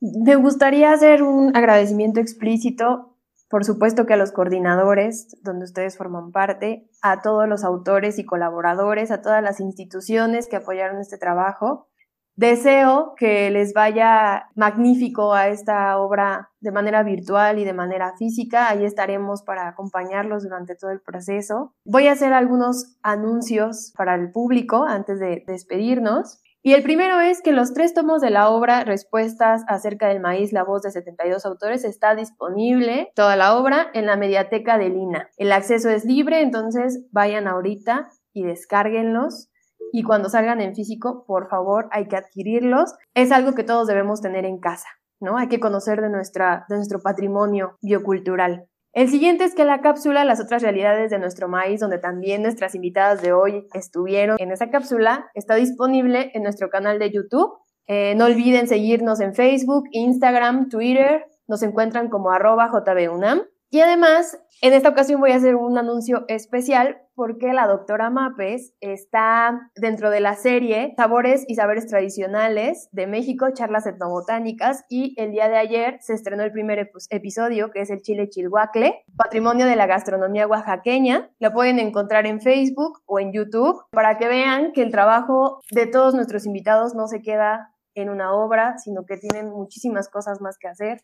Me 0.00 0.36
gustaría 0.36 0.92
hacer 0.92 1.24
un 1.24 1.56
agradecimiento 1.56 2.20
explícito, 2.20 3.18
por 3.50 3.64
supuesto 3.64 4.06
que 4.06 4.14
a 4.14 4.16
los 4.16 4.30
coordinadores, 4.30 5.36
donde 5.42 5.64
ustedes 5.64 5.96
forman 5.96 6.30
parte, 6.30 6.88
a 7.02 7.22
todos 7.22 7.48
los 7.48 7.64
autores 7.64 8.20
y 8.20 8.24
colaboradores, 8.24 9.10
a 9.10 9.20
todas 9.20 9.42
las 9.42 9.58
instituciones 9.58 10.46
que 10.46 10.54
apoyaron 10.54 11.00
este 11.00 11.18
trabajo. 11.18 11.88
Deseo 12.34 13.14
que 13.16 13.50
les 13.50 13.74
vaya 13.74 14.48
magnífico 14.54 15.34
a 15.34 15.48
esta 15.48 15.98
obra 15.98 16.50
de 16.60 16.72
manera 16.72 17.02
virtual 17.02 17.58
y 17.58 17.64
de 17.64 17.74
manera 17.74 18.14
física. 18.16 18.70
Ahí 18.70 18.84
estaremos 18.84 19.42
para 19.42 19.68
acompañarlos 19.68 20.42
durante 20.42 20.74
todo 20.74 20.90
el 20.90 21.00
proceso. 21.00 21.74
Voy 21.84 22.06
a 22.06 22.12
hacer 22.12 22.32
algunos 22.32 22.96
anuncios 23.02 23.92
para 23.96 24.14
el 24.14 24.30
público 24.32 24.84
antes 24.84 25.20
de 25.20 25.44
despedirnos. 25.46 26.40
Y 26.64 26.74
el 26.74 26.82
primero 26.82 27.20
es 27.20 27.42
que 27.42 27.52
los 27.52 27.74
tres 27.74 27.92
tomos 27.92 28.22
de 28.22 28.30
la 28.30 28.48
obra 28.48 28.84
Respuestas 28.84 29.64
acerca 29.66 30.08
del 30.08 30.20
maíz, 30.20 30.52
la 30.52 30.62
voz 30.62 30.82
de 30.82 30.92
72 30.92 31.44
autores, 31.44 31.84
está 31.84 32.14
disponible 32.14 33.10
toda 33.16 33.36
la 33.36 33.56
obra 33.56 33.90
en 33.94 34.06
la 34.06 34.16
mediateca 34.16 34.78
de 34.78 34.88
Lina. 34.88 35.28
El 35.36 35.52
acceso 35.52 35.90
es 35.90 36.04
libre, 36.04 36.40
entonces 36.40 37.04
vayan 37.10 37.48
ahorita 37.48 38.08
y 38.32 38.44
descárguenlos 38.44 39.50
y 39.92 40.02
cuando 40.02 40.28
salgan 40.28 40.60
en 40.60 40.74
físico, 40.74 41.24
por 41.26 41.48
favor, 41.48 41.88
hay 41.92 42.08
que 42.08 42.16
adquirirlos. 42.16 42.94
Es 43.14 43.30
algo 43.30 43.54
que 43.54 43.62
todos 43.62 43.86
debemos 43.86 44.22
tener 44.22 44.46
en 44.46 44.58
casa, 44.58 44.88
¿no? 45.20 45.36
Hay 45.36 45.48
que 45.48 45.60
conocer 45.60 46.00
de, 46.00 46.08
nuestra, 46.08 46.64
de 46.68 46.76
nuestro 46.76 47.00
patrimonio 47.00 47.76
biocultural. 47.82 48.66
El 48.94 49.08
siguiente 49.08 49.44
es 49.44 49.54
que 49.54 49.64
la 49.64 49.80
cápsula 49.80 50.24
Las 50.24 50.40
otras 50.40 50.62
realidades 50.62 51.10
de 51.10 51.18
nuestro 51.18 51.48
maíz, 51.48 51.80
donde 51.80 51.98
también 51.98 52.42
nuestras 52.42 52.74
invitadas 52.74 53.22
de 53.22 53.32
hoy 53.32 53.66
estuvieron 53.74 54.36
en 54.38 54.50
esa 54.50 54.70
cápsula, 54.70 55.30
está 55.34 55.54
disponible 55.54 56.30
en 56.34 56.42
nuestro 56.42 56.68
canal 56.70 56.98
de 56.98 57.10
YouTube. 57.10 57.52
Eh, 57.86 58.14
no 58.16 58.26
olviden 58.26 58.68
seguirnos 58.68 59.20
en 59.20 59.34
Facebook, 59.34 59.84
Instagram, 59.90 60.68
Twitter. 60.68 61.26
Nos 61.48 61.62
encuentran 61.62 62.08
como 62.08 62.30
arroba 62.30 62.68
jbunam. 62.68 63.42
Y 63.74 63.80
además, 63.80 64.38
en 64.60 64.74
esta 64.74 64.90
ocasión 64.90 65.18
voy 65.18 65.30
a 65.30 65.36
hacer 65.36 65.56
un 65.56 65.78
anuncio 65.78 66.26
especial 66.28 67.00
porque 67.14 67.54
la 67.54 67.66
doctora 67.66 68.10
Mapes 68.10 68.74
está 68.80 69.70
dentro 69.76 70.10
de 70.10 70.20
la 70.20 70.34
serie 70.34 70.92
Sabores 70.98 71.46
y 71.48 71.54
Saberes 71.54 71.86
Tradicionales 71.86 72.90
de 72.92 73.06
México, 73.06 73.46
charlas 73.54 73.86
etnobotánicas, 73.86 74.84
y 74.90 75.18
el 75.18 75.30
día 75.30 75.48
de 75.48 75.56
ayer 75.56 75.96
se 76.02 76.12
estrenó 76.12 76.42
el 76.42 76.52
primer 76.52 76.90
episodio, 77.08 77.70
que 77.70 77.80
es 77.80 77.88
el 77.88 78.02
chile 78.02 78.28
chilhuacle, 78.28 79.04
patrimonio 79.16 79.64
de 79.64 79.76
la 79.76 79.86
gastronomía 79.86 80.46
oaxaqueña. 80.46 81.30
Lo 81.40 81.54
pueden 81.54 81.78
encontrar 81.78 82.26
en 82.26 82.42
Facebook 82.42 83.00
o 83.06 83.20
en 83.20 83.32
YouTube 83.32 83.86
para 83.92 84.18
que 84.18 84.28
vean 84.28 84.72
que 84.72 84.82
el 84.82 84.90
trabajo 84.90 85.60
de 85.70 85.86
todos 85.86 86.14
nuestros 86.14 86.44
invitados 86.44 86.94
no 86.94 87.06
se 87.08 87.22
queda 87.22 87.74
en 87.94 88.10
una 88.10 88.34
obra, 88.34 88.76
sino 88.76 89.06
que 89.06 89.16
tienen 89.16 89.48
muchísimas 89.48 90.10
cosas 90.10 90.42
más 90.42 90.58
que 90.58 90.68
hacer 90.68 91.00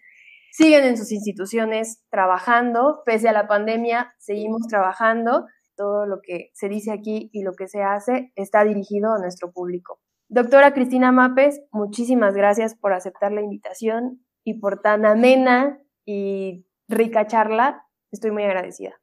siguen 0.53 0.85
en 0.85 0.97
sus 0.97 1.13
instituciones 1.13 2.03
trabajando, 2.11 3.03
pese 3.05 3.29
a 3.29 3.33
la 3.33 3.47
pandemia, 3.47 4.15
seguimos 4.19 4.67
trabajando. 4.69 5.47
Todo 5.77 6.07
lo 6.07 6.21
que 6.21 6.51
se 6.55 6.69
dice 6.69 6.91
aquí 6.91 7.31
y 7.33 7.43
lo 7.43 7.53
que 7.53 7.69
se 7.69 7.83
hace 7.83 8.33
está 8.35 8.65
dirigido 8.65 9.13
a 9.13 9.19
nuestro 9.19 9.53
público. 9.53 10.01
Doctora 10.29 10.75
Cristina 10.75 11.13
Mapes, 11.13 11.63
muchísimas 11.71 12.35
gracias 12.35 12.75
por 12.75 12.93
aceptar 12.93 13.33
la 13.33 13.41
invitación 13.41 14.25
y 14.45 14.61
por 14.61 14.83
tan 14.83 15.07
amena 15.07 15.81
y 16.05 16.67
rica 16.89 17.27
charla. 17.27 17.87
Estoy 18.11 18.33
muy 18.33 18.43
agradecida. 18.43 18.95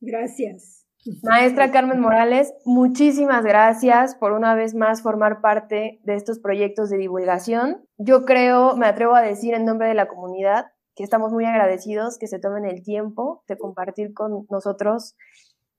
Gracias. 0.00 0.84
Maestra 1.22 1.70
Carmen 1.70 2.00
Morales, 2.00 2.54
muchísimas 2.64 3.44
gracias 3.44 4.14
por 4.14 4.32
una 4.32 4.54
vez 4.54 4.74
más 4.74 5.02
formar 5.02 5.42
parte 5.42 6.00
de 6.02 6.14
estos 6.14 6.38
proyectos 6.38 6.88
de 6.88 6.96
divulgación. 6.96 7.86
Yo 7.98 8.24
creo, 8.24 8.74
me 8.76 8.86
atrevo 8.86 9.14
a 9.14 9.20
decir 9.20 9.52
en 9.52 9.66
nombre 9.66 9.88
de 9.88 9.94
la 9.94 10.06
comunidad, 10.06 10.66
que 10.94 11.04
estamos 11.04 11.32
muy 11.32 11.44
agradecidos 11.44 12.18
que 12.18 12.26
se 12.26 12.38
tomen 12.38 12.64
el 12.64 12.82
tiempo 12.82 13.42
de 13.48 13.58
compartir 13.58 14.14
con 14.14 14.46
nosotros 14.50 15.16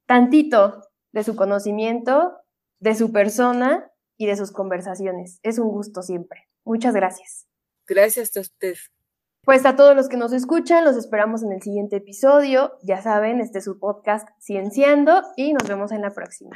tantito 0.05 0.81
de 1.11 1.23
su 1.23 1.35
conocimiento, 1.35 2.33
de 2.79 2.95
su 2.95 3.11
persona 3.11 3.91
y 4.17 4.27
de 4.27 4.35
sus 4.35 4.51
conversaciones. 4.51 5.39
Es 5.43 5.59
un 5.59 5.69
gusto 5.69 6.01
siempre. 6.01 6.47
Muchas 6.63 6.93
gracias. 6.93 7.47
Gracias 7.87 8.35
a 8.35 8.41
usted. 8.41 8.75
Pues 9.43 9.65
a 9.65 9.75
todos 9.75 9.95
los 9.95 10.09
que 10.09 10.17
nos 10.17 10.33
escuchan, 10.33 10.83
los 10.83 10.97
esperamos 10.97 11.43
en 11.43 11.51
el 11.51 11.61
siguiente 11.61 11.97
episodio. 11.97 12.73
Ya 12.81 13.01
saben, 13.01 13.39
este 13.39 13.59
es 13.59 13.65
su 13.65 13.79
podcast 13.79 14.27
Cienciando 14.39 15.21
y 15.35 15.53
nos 15.53 15.67
vemos 15.67 15.91
en 15.91 16.01
la 16.01 16.11
próxima. 16.11 16.55